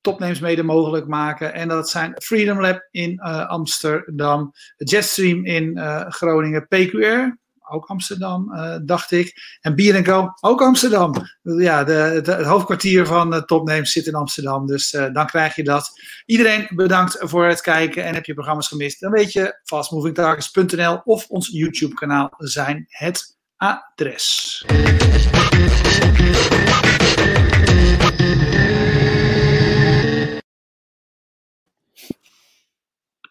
topnames 0.00 0.40
mede 0.40 0.62
mogelijk 0.62 1.06
maken. 1.06 1.52
En 1.52 1.68
dat 1.68 1.90
zijn 1.90 2.14
Freedom 2.22 2.60
Lab 2.60 2.88
in 2.90 3.20
Amsterdam, 3.48 4.52
Jetstream 4.76 5.44
in 5.44 5.80
Groningen, 6.08 6.66
PQR, 6.68 7.38
ook 7.70 7.86
Amsterdam, 7.86 8.52
uh, 8.52 8.76
dacht 8.82 9.10
ik. 9.10 9.58
En 9.60 9.74
Bier 9.74 10.02
Co, 10.02 10.32
ook 10.40 10.62
Amsterdam. 10.62 11.14
Ja, 11.42 11.84
de, 11.84 11.92
het 11.92 12.28
hoofdkwartier 12.28 13.06
van 13.06 13.34
uh, 13.34 13.40
Topnames 13.40 13.92
zit 13.92 14.06
in 14.06 14.14
Amsterdam, 14.14 14.66
dus 14.66 14.92
uh, 14.92 15.12
dan 15.12 15.26
krijg 15.26 15.56
je 15.56 15.64
dat. 15.64 15.90
Iedereen 16.26 16.68
bedankt 16.74 17.16
voor 17.20 17.46
het 17.46 17.60
kijken 17.60 18.04
en 18.04 18.14
heb 18.14 18.24
je 18.24 18.34
programma's 18.34 18.68
gemist, 18.68 19.00
dan 19.00 19.10
weet 19.10 19.32
je 19.32 19.60
fastmovingtargets.nl 19.64 21.00
of 21.04 21.26
ons 21.28 21.48
YouTube 21.52 21.94
kanaal 21.94 22.34
zijn 22.36 22.86
het 22.88 23.36
adres. 23.56 24.64